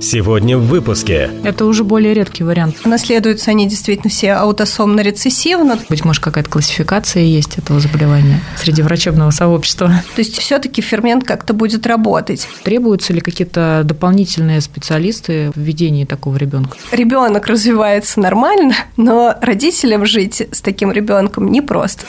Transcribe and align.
Сегодня 0.00 0.56
в 0.56 0.66
выпуске. 0.66 1.30
Это 1.44 1.66
уже 1.66 1.84
более 1.84 2.14
редкий 2.14 2.42
вариант. 2.42 2.86
Наследуются 2.86 3.50
они 3.50 3.68
действительно 3.68 4.08
все 4.08 4.28
аутосомно-рецессивно. 4.28 5.78
Быть 5.90 6.04
может, 6.06 6.22
какая-то 6.22 6.48
классификация 6.48 7.22
есть 7.22 7.58
этого 7.58 7.80
заболевания 7.80 8.40
среди 8.56 8.80
врачебного 8.80 9.30
сообщества. 9.30 9.92
То 10.16 10.20
есть 10.20 10.38
все-таки 10.38 10.80
фермент 10.80 11.24
как-то 11.24 11.52
будет 11.52 11.86
работать. 11.86 12.48
Требуются 12.64 13.12
ли 13.12 13.20
какие-то 13.20 13.82
дополнительные 13.84 14.62
специалисты 14.62 15.52
в 15.54 15.60
ведении 15.60 16.06
такого 16.06 16.36
ребенка? 16.36 16.78
Ребенок 16.92 17.46
развивается 17.46 18.20
нормально, 18.20 18.74
но 18.96 19.34
родителям 19.42 20.06
жить 20.06 20.48
с 20.50 20.62
таким 20.62 20.92
ребенком 20.92 21.52
непросто. 21.52 22.04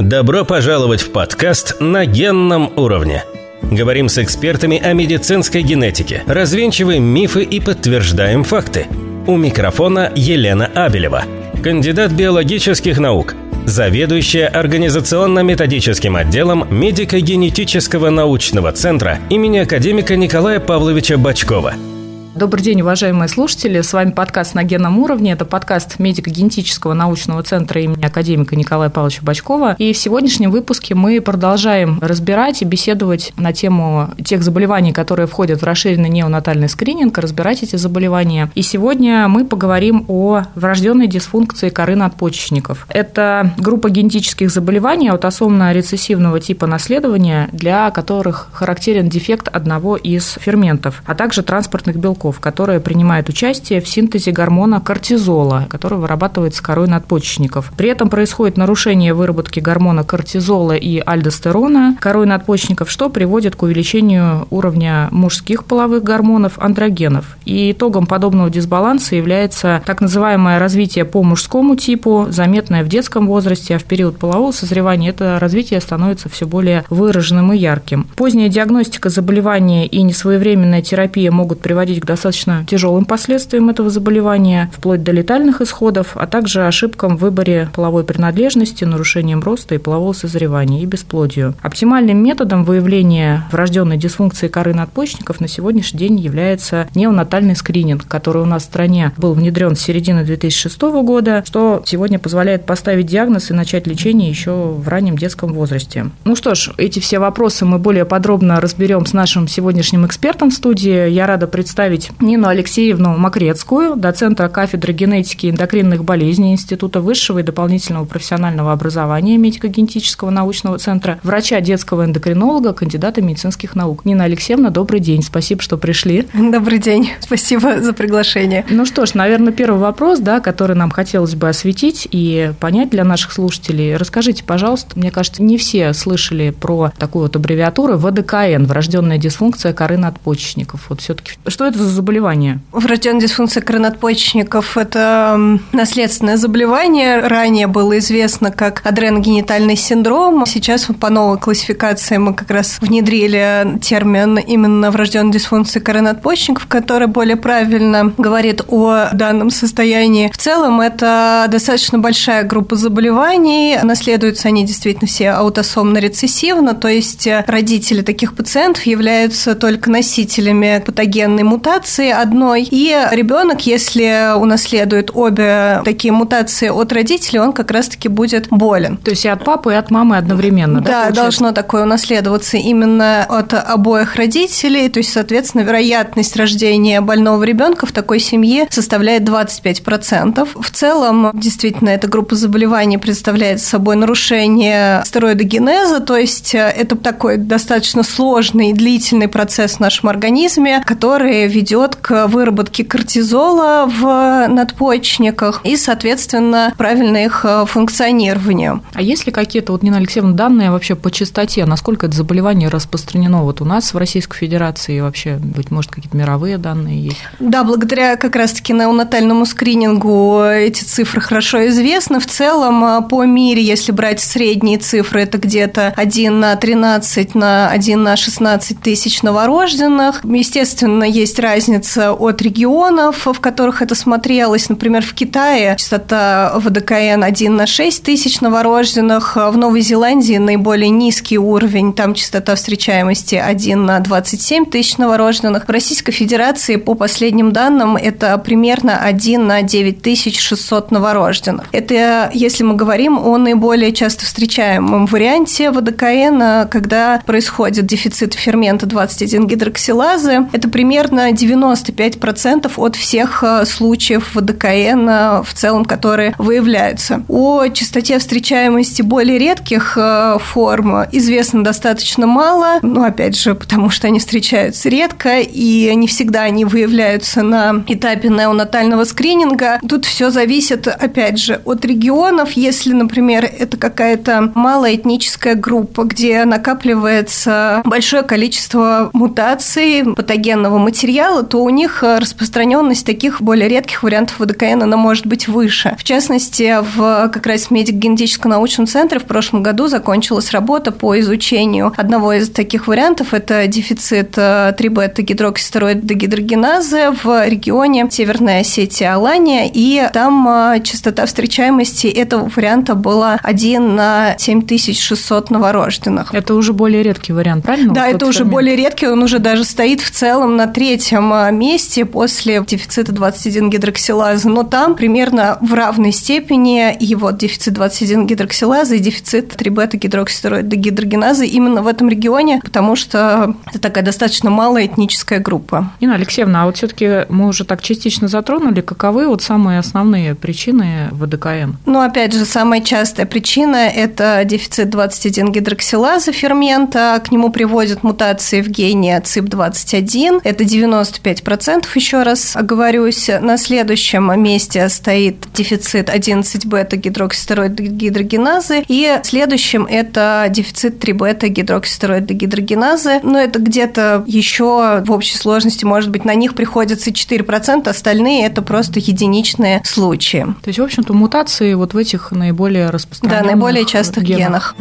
Добро 0.00 0.44
пожаловать 0.44 1.02
в 1.02 1.12
подкаст 1.12 1.76
«На 1.80 2.04
генном 2.04 2.72
уровне». 2.76 3.22
Говорим 3.62 4.08
с 4.08 4.18
экспертами 4.18 4.78
о 4.78 4.92
медицинской 4.92 5.62
генетике, 5.62 6.22
развенчиваем 6.26 7.04
мифы 7.04 7.42
и 7.42 7.60
подтверждаем 7.60 8.44
факты. 8.44 8.86
У 9.26 9.36
микрофона 9.36 10.12
Елена 10.16 10.66
Абелева, 10.66 11.24
кандидат 11.62 12.12
биологических 12.12 12.98
наук, 12.98 13.34
заведующая 13.66 14.48
организационно-методическим 14.48 16.16
отделом 16.16 16.66
медико-генетического 16.70 18.10
научного 18.10 18.72
центра 18.72 19.18
имени 19.28 19.58
академика 19.58 20.16
Николая 20.16 20.58
Павловича 20.58 21.16
Бачкова– 21.16 21.74
Добрый 22.32 22.62
день, 22.62 22.80
уважаемые 22.80 23.28
слушатели. 23.28 23.80
С 23.80 23.92
вами 23.92 24.12
подкаст 24.12 24.54
«На 24.54 24.62
генном 24.62 25.00
уровне». 25.00 25.32
Это 25.32 25.44
подкаст 25.44 25.98
медико-генетического 25.98 26.94
научного 26.94 27.42
центра 27.42 27.82
имени 27.82 27.99
академика 28.10 28.56
Николая 28.56 28.90
Павловича 28.90 29.22
Бачкова. 29.22 29.74
И 29.78 29.92
в 29.92 29.96
сегодняшнем 29.96 30.50
выпуске 30.50 30.94
мы 30.94 31.20
продолжаем 31.20 31.98
разбирать 32.02 32.60
и 32.62 32.64
беседовать 32.64 33.32
на 33.36 33.52
тему 33.52 34.10
тех 34.24 34.42
заболеваний, 34.42 34.92
которые 34.92 35.26
входят 35.26 35.62
в 35.62 35.64
расширенный 35.64 36.08
неонатальный 36.08 36.68
скрининг, 36.68 37.16
разбирать 37.18 37.62
эти 37.62 37.76
заболевания. 37.76 38.50
И 38.54 38.62
сегодня 38.62 39.28
мы 39.28 39.44
поговорим 39.44 40.04
о 40.08 40.42
врожденной 40.54 41.06
дисфункции 41.06 41.70
коры 41.70 41.96
надпочечников. 41.96 42.86
Это 42.88 43.54
группа 43.56 43.90
генетических 43.90 44.50
заболеваний 44.50 45.08
аутосомно-рецессивного 45.08 46.40
типа 46.40 46.66
наследования, 46.66 47.48
для 47.52 47.90
которых 47.90 48.50
характерен 48.52 49.08
дефект 49.08 49.48
одного 49.48 49.96
из 49.96 50.36
ферментов, 50.40 51.02
а 51.06 51.14
также 51.14 51.42
транспортных 51.42 51.96
белков 51.96 52.40
которые 52.40 52.80
принимают 52.80 53.28
участие 53.28 53.80
в 53.80 53.88
синтезе 53.88 54.32
гормона 54.32 54.80
кортизола, 54.80 55.66
который 55.68 55.98
вырабатывается 55.98 56.62
корой 56.62 56.88
надпочечников. 56.88 57.72
При 57.76 57.88
этом 57.88 57.99
происходит 58.08 58.56
нарушение 58.56 59.14
выработки 59.14 59.60
гормона 59.60 60.04
кортизола 60.04 60.72
и 60.72 61.02
альдостерона 61.04 61.96
корой 62.00 62.26
надпочечников, 62.26 62.90
что 62.90 63.08
приводит 63.08 63.56
к 63.56 63.62
увеличению 63.62 64.46
уровня 64.50 65.08
мужских 65.10 65.64
половых 65.64 66.02
гормонов 66.02 66.58
андрогенов. 66.58 67.36
И 67.44 67.72
итогом 67.72 68.06
подобного 68.06 68.50
дисбаланса 68.50 69.16
является 69.16 69.82
так 69.84 70.00
называемое 70.00 70.58
развитие 70.58 71.04
по 71.04 71.22
мужскому 71.22 71.76
типу, 71.76 72.26
заметное 72.30 72.84
в 72.84 72.88
детском 72.88 73.26
возрасте, 73.26 73.76
а 73.76 73.78
в 73.78 73.84
период 73.84 74.18
полового 74.18 74.52
созревания 74.52 75.10
это 75.10 75.38
развитие 75.38 75.80
становится 75.80 76.28
все 76.28 76.46
более 76.46 76.84
выраженным 76.90 77.52
и 77.52 77.58
ярким. 77.58 78.06
Поздняя 78.16 78.48
диагностика 78.48 79.08
заболевания 79.08 79.86
и 79.86 80.02
несвоевременная 80.02 80.82
терапия 80.82 81.30
могут 81.30 81.60
приводить 81.60 82.00
к 82.00 82.06
достаточно 82.06 82.64
тяжелым 82.68 83.04
последствиям 83.04 83.68
этого 83.70 83.90
заболевания, 83.90 84.70
вплоть 84.72 85.02
до 85.02 85.12
летальных 85.12 85.60
исходов, 85.60 86.12
а 86.14 86.26
также 86.26 86.66
ошибкам 86.66 87.16
в 87.16 87.20
выборе 87.20 87.68
половой 87.80 88.04
принадлежности, 88.04 88.84
нарушением 88.84 89.40
роста 89.40 89.74
и 89.74 89.78
полового 89.78 90.12
созревания 90.12 90.82
и 90.82 90.84
бесплодию. 90.84 91.54
Оптимальным 91.62 92.22
методом 92.22 92.62
выявления 92.62 93.48
врожденной 93.50 93.96
дисфункции 93.96 94.48
коры 94.48 94.74
надпочечников 94.74 95.40
на 95.40 95.48
сегодняшний 95.48 95.98
день 95.98 96.20
является 96.20 96.90
неонатальный 96.94 97.56
скрининг, 97.56 98.06
который 98.06 98.42
у 98.42 98.44
нас 98.44 98.64
в 98.64 98.66
стране 98.66 99.14
был 99.16 99.32
внедрен 99.32 99.76
с 99.76 99.80
середины 99.80 100.24
2006 100.24 100.78
года, 100.82 101.42
что 101.46 101.82
сегодня 101.86 102.18
позволяет 102.18 102.66
поставить 102.66 103.06
диагноз 103.06 103.50
и 103.50 103.54
начать 103.54 103.86
лечение 103.86 104.28
еще 104.28 104.52
в 104.52 104.86
раннем 104.86 105.16
детском 105.16 105.54
возрасте. 105.54 106.10
Ну 106.24 106.36
что 106.36 106.54
ж, 106.54 106.72
эти 106.76 106.98
все 107.00 107.18
вопросы 107.18 107.64
мы 107.64 107.78
более 107.78 108.04
подробно 108.04 108.60
разберем 108.60 109.06
с 109.06 109.14
нашим 109.14 109.48
сегодняшним 109.48 110.04
экспертом 110.04 110.50
в 110.50 110.54
студии. 110.54 111.08
Я 111.08 111.26
рада 111.26 111.46
представить 111.46 112.10
Нину 112.20 112.46
Алексеевну 112.46 113.16
Макрецкую, 113.16 113.96
доцента 113.96 114.46
кафедры 114.50 114.92
генетики 114.92 115.46
и 115.46 115.50
эндокринных 115.50 116.04
болезней 116.04 116.52
Института 116.52 117.00
высшего 117.00 117.38
и 117.38 117.42
дополнительного 117.42 117.69
профессионального 118.06 118.72
образования 118.72 119.36
медико-генетического 119.36 120.30
научного 120.30 120.78
центра, 120.78 121.20
врача 121.22 121.60
детского 121.60 122.04
эндокринолога, 122.04 122.72
кандидата 122.72 123.22
медицинских 123.22 123.74
наук. 123.74 124.04
Нина 124.04 124.24
Алексеевна, 124.24 124.70
добрый 124.70 125.00
день, 125.00 125.22
спасибо, 125.22 125.62
что 125.62 125.76
пришли. 125.76 126.26
Добрый 126.34 126.78
день, 126.78 127.10
спасибо 127.20 127.80
за 127.80 127.92
приглашение. 127.92 128.64
Ну 128.70 128.84
что 128.84 129.06
ж, 129.06 129.14
наверное, 129.14 129.52
первый 129.52 129.80
вопрос, 129.80 130.18
да, 130.18 130.40
который 130.40 130.74
нам 130.76 130.90
хотелось 130.90 131.34
бы 131.34 131.48
осветить 131.48 132.08
и 132.10 132.52
понять 132.60 132.90
для 132.90 133.04
наших 133.04 133.32
слушателей. 133.32 133.96
Расскажите, 133.96 134.44
пожалуйста, 134.44 134.98
мне 134.98 135.10
кажется, 135.10 135.42
не 135.42 135.58
все 135.58 135.92
слышали 135.92 136.50
про 136.50 136.92
такую 136.98 137.24
вот 137.24 137.36
аббревиатуру 137.36 137.96
ВДКН, 137.96 138.64
врожденная 138.64 139.18
дисфункция 139.18 139.72
коры 139.72 139.96
надпочечников. 139.96 140.86
Вот 140.88 141.00
все-таки 141.00 141.32
что 141.46 141.66
это 141.66 141.78
за 141.78 141.88
заболевание? 141.88 142.60
Врожденная 142.72 143.20
дисфункция 143.20 143.62
коры 143.62 143.78
надпочечников– 143.78 144.76
это 144.76 145.58
наследственное 145.72 146.36
заболевание. 146.36 147.20
Ранее 147.20 147.59
было 147.66 147.98
известно 147.98 148.50
как 148.50 148.82
адреногенитальный 148.84 149.76
синдром. 149.76 150.44
Сейчас 150.46 150.86
по 150.98 151.10
новой 151.10 151.38
классификации 151.38 152.16
мы 152.16 152.34
как 152.34 152.50
раз 152.50 152.78
внедрили 152.80 153.78
термин 153.82 154.38
именно 154.38 154.90
врожденной 154.90 155.32
дисфункции 155.32 155.80
коры 155.80 156.00
надпочечников, 156.00 156.66
который 156.66 157.08
более 157.08 157.36
правильно 157.36 158.12
говорит 158.18 158.62
о 158.68 159.08
данном 159.12 159.50
состоянии. 159.50 160.30
В 160.32 160.36
целом 160.36 160.80
это 160.80 161.46
достаточно 161.48 161.98
большая 161.98 162.44
группа 162.44 162.76
заболеваний. 162.76 163.78
Наследуются 163.82 164.48
они 164.48 164.64
действительно 164.64 165.06
все 165.06 165.30
аутосомно-рецессивно, 165.30 166.74
то 166.74 166.88
есть 166.88 167.28
родители 167.46 168.02
таких 168.02 168.34
пациентов 168.34 168.84
являются 168.84 169.54
только 169.54 169.90
носителями 169.90 170.82
патогенной 170.84 171.42
мутации 171.42 172.10
одной. 172.10 172.68
И 172.70 172.96
ребенок, 173.10 173.66
если 173.66 174.36
унаследует 174.36 175.10
обе 175.14 175.82
такие 175.84 176.12
мутации 176.12 176.68
от 176.68 176.92
родителей, 176.92 177.40
он 177.40 177.49
как 177.52 177.70
раз-таки 177.70 178.08
будет 178.08 178.48
болен. 178.50 178.96
То 178.96 179.10
есть 179.10 179.24
и 179.24 179.28
от 179.28 179.44
папы, 179.44 179.72
и 179.72 179.76
от 179.76 179.90
мамы 179.90 180.16
одновременно, 180.16 180.80
да? 180.80 181.06
Да, 181.06 181.10
должно 181.10 181.52
такое 181.52 181.82
унаследоваться 181.82 182.56
именно 182.56 183.24
от 183.28 183.54
обоих 183.54 184.16
родителей. 184.16 184.88
То 184.88 184.98
есть, 184.98 185.12
соответственно, 185.12 185.62
вероятность 185.62 186.36
рождения 186.36 187.00
больного 187.00 187.42
ребенка 187.44 187.86
в 187.86 187.92
такой 187.92 188.20
семье 188.20 188.66
составляет 188.70 189.22
25%. 189.22 190.48
В 190.60 190.70
целом, 190.70 191.30
действительно, 191.34 191.90
эта 191.90 192.08
группа 192.08 192.34
заболеваний 192.34 192.98
представляет 192.98 193.60
собой 193.60 193.96
нарушение 193.96 195.02
стероидогенеза, 195.04 196.00
то 196.00 196.16
есть 196.16 196.54
это 196.54 196.96
такой 196.96 197.36
достаточно 197.36 198.02
сложный 198.02 198.70
и 198.70 198.72
длительный 198.72 199.28
процесс 199.28 199.74
в 199.74 199.80
нашем 199.80 200.08
организме, 200.08 200.82
который 200.84 201.46
ведет 201.46 201.96
к 201.96 202.26
выработке 202.26 202.84
кортизола 202.84 203.86
в 203.86 204.46
надпочечниках 204.48 205.60
и, 205.64 205.76
соответственно, 205.76 206.72
правильно 206.76 207.24
их 207.24 207.39
э, 207.44 207.64
функционированию. 207.66 208.82
А 208.94 209.02
есть 209.02 209.26
ли 209.26 209.32
какие-то, 209.32 209.72
вот, 209.72 209.82
Нина 209.82 209.98
Алексеевна, 209.98 210.32
данные 210.32 210.70
вообще 210.70 210.94
по 210.94 211.10
частоте, 211.10 211.64
насколько 211.66 212.06
это 212.06 212.16
заболевание 212.16 212.68
распространено 212.68 213.42
вот 213.42 213.60
у 213.60 213.64
нас 213.64 213.92
в 213.92 213.98
Российской 213.98 214.38
Федерации 214.38 214.96
и 214.96 215.00
вообще, 215.00 215.36
быть 215.36 215.70
может, 215.70 215.90
какие-то 215.90 216.16
мировые 216.16 216.58
данные 216.58 217.02
есть? 217.02 217.18
Да, 217.38 217.64
благодаря 217.64 218.16
как 218.16 218.36
раз-таки 218.36 218.72
неонатальному 218.72 219.46
скринингу 219.46 220.42
эти 220.42 220.82
цифры 220.82 221.20
хорошо 221.20 221.66
известны. 221.68 222.20
В 222.20 222.26
целом 222.26 222.84
э, 222.84 223.02
по 223.08 223.24
мире, 223.24 223.62
если 223.62 223.92
брать 223.92 224.20
средние 224.20 224.78
цифры, 224.78 225.22
это 225.22 225.38
где-то 225.38 225.92
1 225.96 226.40
на 226.40 226.56
13 226.56 227.34
на 227.34 227.70
1 227.70 228.02
на 228.02 228.16
16 228.16 228.80
тысяч 228.80 229.22
новорожденных. 229.22 230.24
Естественно, 230.24 231.04
есть 231.04 231.38
разница 231.38 232.12
от 232.12 232.42
регионов, 232.42 233.26
в 233.26 233.40
которых 233.40 233.82
это 233.82 233.94
смотрелось. 233.94 234.68
Например, 234.68 235.04
в 235.04 235.14
Китае 235.14 235.76
частота 235.78 236.52
ВДКН 236.56 237.22
1 237.30 237.54
на 237.54 237.66
6 237.66 238.02
тысяч 238.02 238.40
новорожденных, 238.40 239.36
в 239.36 239.56
Новой 239.56 239.82
Зеландии 239.82 240.36
наиболее 240.36 240.90
низкий 240.90 241.38
уровень, 241.38 241.92
там 241.92 242.14
частота 242.14 242.56
встречаемости 242.56 243.36
1 243.36 243.86
на 243.86 244.00
27 244.00 244.66
тысяч 244.66 244.98
новорожденных. 244.98 245.68
В 245.68 245.70
Российской 245.70 246.10
Федерации, 246.10 246.74
по 246.74 246.94
последним 246.94 247.52
данным, 247.52 247.96
это 247.96 248.36
примерно 248.38 248.98
1 248.98 249.46
на 249.46 249.62
9 249.62 250.02
тысяч 250.02 250.40
600 250.40 250.90
новорожденных. 250.90 251.66
Это, 251.70 252.30
если 252.34 252.64
мы 252.64 252.74
говорим 252.74 253.16
о 253.16 253.38
наиболее 253.38 253.92
часто 253.92 254.24
встречаемом 254.24 255.06
варианте 255.06 255.70
ВДКН, 255.70 256.68
когда 256.68 257.22
происходит 257.24 257.86
дефицит 257.86 258.34
фермента 258.34 258.86
21 258.86 259.46
гидроксилазы, 259.46 260.48
это 260.52 260.68
примерно 260.68 261.30
90 261.30 261.70
95% 261.92 262.72
от 262.76 262.96
всех 262.96 263.42
э, 263.42 263.64
случаев 263.64 264.34
ВДКН 264.34 265.42
в 265.42 265.52
целом, 265.54 265.84
которые 265.84 266.34
выявляются. 266.38 267.19
О 267.28 267.68
частоте 267.68 268.18
встречаемости 268.18 269.02
более 269.02 269.38
редких 269.38 269.96
форм 270.40 271.04
известно 271.12 271.64
достаточно 271.64 272.26
мало, 272.26 272.78
ну, 272.82 273.04
опять 273.04 273.36
же, 273.36 273.54
потому 273.54 273.90
что 273.90 274.06
они 274.06 274.18
встречаются 274.18 274.88
редко, 274.88 275.40
и 275.40 275.94
не 275.94 276.06
всегда 276.06 276.42
они 276.42 276.64
выявляются 276.64 277.42
на 277.42 277.84
этапе 277.86 278.28
неонатального 278.28 279.04
скрининга. 279.04 279.80
Тут 279.88 280.04
все 280.04 280.30
зависит, 280.30 280.86
опять 280.86 281.38
же, 281.38 281.60
от 281.64 281.84
регионов. 281.84 282.52
Если, 282.52 282.92
например, 282.92 283.44
это 283.44 283.76
какая-то 283.76 284.52
малоэтническая 284.54 285.54
группа, 285.54 286.04
где 286.04 286.44
накапливается 286.44 287.82
большое 287.84 288.22
количество 288.22 289.10
мутаций 289.12 290.04
патогенного 290.14 290.78
материала, 290.78 291.42
то 291.42 291.62
у 291.62 291.70
них 291.70 292.02
распространенность 292.02 293.06
таких 293.06 293.40
более 293.42 293.68
редких 293.68 294.02
вариантов 294.02 294.36
ВДКН 294.38 294.82
она 294.82 294.96
может 294.96 295.26
быть 295.26 295.48
выше. 295.48 295.96
В 295.98 296.04
частности, 296.04 296.76
в 296.94 297.09
как 297.32 297.46
раз 297.46 297.70
медико-генетическом 297.70 298.50
научном 298.50 298.86
центре 298.86 299.18
в 299.18 299.24
прошлом 299.24 299.62
году 299.62 299.86
закончилась 299.88 300.50
работа 300.52 300.92
по 300.92 301.18
изучению 301.20 301.94
одного 301.96 302.34
из 302.34 302.50
таких 302.50 302.86
вариантов. 302.86 303.34
Это 303.34 303.66
дефицит 303.66 304.36
3-бета-гидроксистероид-дегидрогеназы 304.36 307.10
в 307.22 307.48
регионе 307.48 308.06
Северная 308.10 308.60
Осетия, 308.60 309.14
Алания, 309.14 309.70
и 309.72 310.08
там 310.12 310.46
а, 310.48 310.80
частота 310.80 311.26
встречаемости 311.26 312.06
этого 312.06 312.50
варианта 312.54 312.94
была 312.94 313.38
1 313.42 313.96
на 313.96 314.36
7600 314.38 315.50
новорожденных. 315.50 316.34
Это 316.34 316.54
уже 316.54 316.72
более 316.72 317.02
редкий 317.02 317.32
вариант, 317.32 317.64
правильно? 317.64 317.94
Да, 317.94 318.08
это 318.08 318.26
уже 318.26 318.44
более 318.44 318.76
редкий, 318.76 319.06
он 319.06 319.22
уже 319.22 319.38
даже 319.38 319.64
стоит 319.64 320.00
в 320.00 320.10
целом 320.10 320.56
на 320.56 320.66
третьем 320.66 321.56
месте 321.56 322.04
после 322.04 322.62
дефицита 322.66 323.12
21 323.12 323.70
гидроксилазы, 323.70 324.48
но 324.48 324.62
там 324.62 324.94
примерно 324.94 325.58
в 325.60 325.74
равной 325.74 326.12
степени 326.12 326.89
и 326.90 327.14
вот 327.14 327.38
дефицит 327.38 327.74
21 327.74 328.26
гидроксилазы 328.26 328.96
и 328.96 329.00
дефицит 329.00 329.54
3-бета 329.54 329.96
гидроксистероида 329.96 330.76
гидрогеназы 330.76 331.46
именно 331.46 331.82
в 331.82 331.86
этом 331.86 332.08
регионе, 332.08 332.60
потому 332.62 332.96
что 332.96 333.54
это 333.68 333.78
такая 333.78 334.04
достаточно 334.04 334.50
малая 334.50 334.86
этническая 334.86 335.38
группа. 335.38 335.92
Нина 336.00 336.14
Алексеевна, 336.14 336.62
а 336.62 336.66
вот 336.66 336.76
все-таки 336.76 337.26
мы 337.28 337.48
уже 337.48 337.64
так 337.64 337.82
частично 337.82 338.28
затронули, 338.28 338.80
каковы 338.80 339.26
вот 339.28 339.42
самые 339.42 339.78
основные 339.78 340.34
причины 340.34 341.08
ВДКН? 341.12 341.76
Ну, 341.86 342.00
опять 342.00 342.32
же, 342.32 342.44
самая 342.44 342.80
частая 342.80 343.26
причина– 343.26 343.76
это 343.94 344.42
дефицит 344.44 344.90
21 344.90 345.52
гидроксилазы 345.52 346.32
фермента, 346.32 347.20
к 347.24 347.30
нему 347.30 347.50
приводят 347.50 348.02
мутации 348.02 348.62
в 348.62 348.68
гене 348.68 349.20
ЦИП-21, 349.20 350.40
это 350.44 350.64
95%, 350.64 351.86
еще 351.94 352.22
раз 352.22 352.56
оговорюсь. 352.56 353.30
На 353.40 353.56
следующем 353.56 354.40
месте 354.40 354.88
стоит 354.88 355.46
дефицит 355.54 356.10
11 356.10 356.66
б 356.66 356.79
3-бета-гидроксистероид-гидрогеназы. 356.82 358.84
И 358.88 359.18
следующим 359.22 359.86
это 359.86 360.46
дефицит 360.50 361.02
3-бета-гидроксистероид-гидрогеназы. 361.02 363.20
Но 363.22 363.38
это 363.38 363.58
где-то 363.58 364.24
еще 364.26 365.02
в 365.04 365.12
общей 365.12 365.36
сложности, 365.36 365.84
может 365.84 366.10
быть, 366.10 366.24
на 366.24 366.34
них 366.34 366.54
приходится 366.54 367.12
4 367.12 367.44
процента 367.44 367.90
остальные 367.90 368.46
это 368.46 368.62
просто 368.62 369.00
единичные 369.00 369.82
случаи. 369.84 370.46
То 370.62 370.68
есть, 370.68 370.78
в 370.78 370.82
общем-то, 370.82 371.12
мутации 371.12 371.74
вот 371.74 371.92
в 371.94 371.96
этих 371.96 372.32
наиболее 372.32 372.90
распространенных 372.90 373.42
Да, 373.42 373.50
наиболее 373.50 373.84
частых 373.84 374.24
генах. 374.24 374.40
генах. 374.40 374.74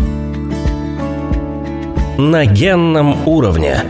На 2.18 2.46
генном 2.46 3.28
уровне. 3.28 3.82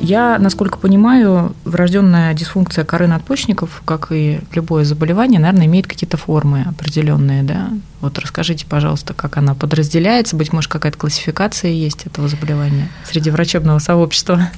Я, 0.00 0.38
насколько 0.38 0.78
понимаю, 0.78 1.54
врожденная 1.64 2.32
дисфункция 2.34 2.84
коры 2.84 3.06
надпочечников, 3.06 3.82
как 3.84 4.10
и 4.10 4.40
любое 4.52 4.84
заболевание, 4.84 5.38
наверное, 5.38 5.66
имеет 5.66 5.86
какие-то 5.86 6.16
формы 6.16 6.64
определенные, 6.66 7.42
да? 7.42 7.68
Вот 8.00 8.18
расскажите, 8.18 8.64
пожалуйста, 8.66 9.12
как 9.12 9.36
она 9.36 9.54
подразделяется, 9.54 10.34
быть 10.34 10.52
может, 10.52 10.70
какая-то 10.70 10.96
классификация 10.96 11.70
есть 11.70 12.06
этого 12.06 12.28
заболевания 12.28 12.88
среди 13.04 13.30
врачебного 13.30 13.78
сообщества? 13.78 14.50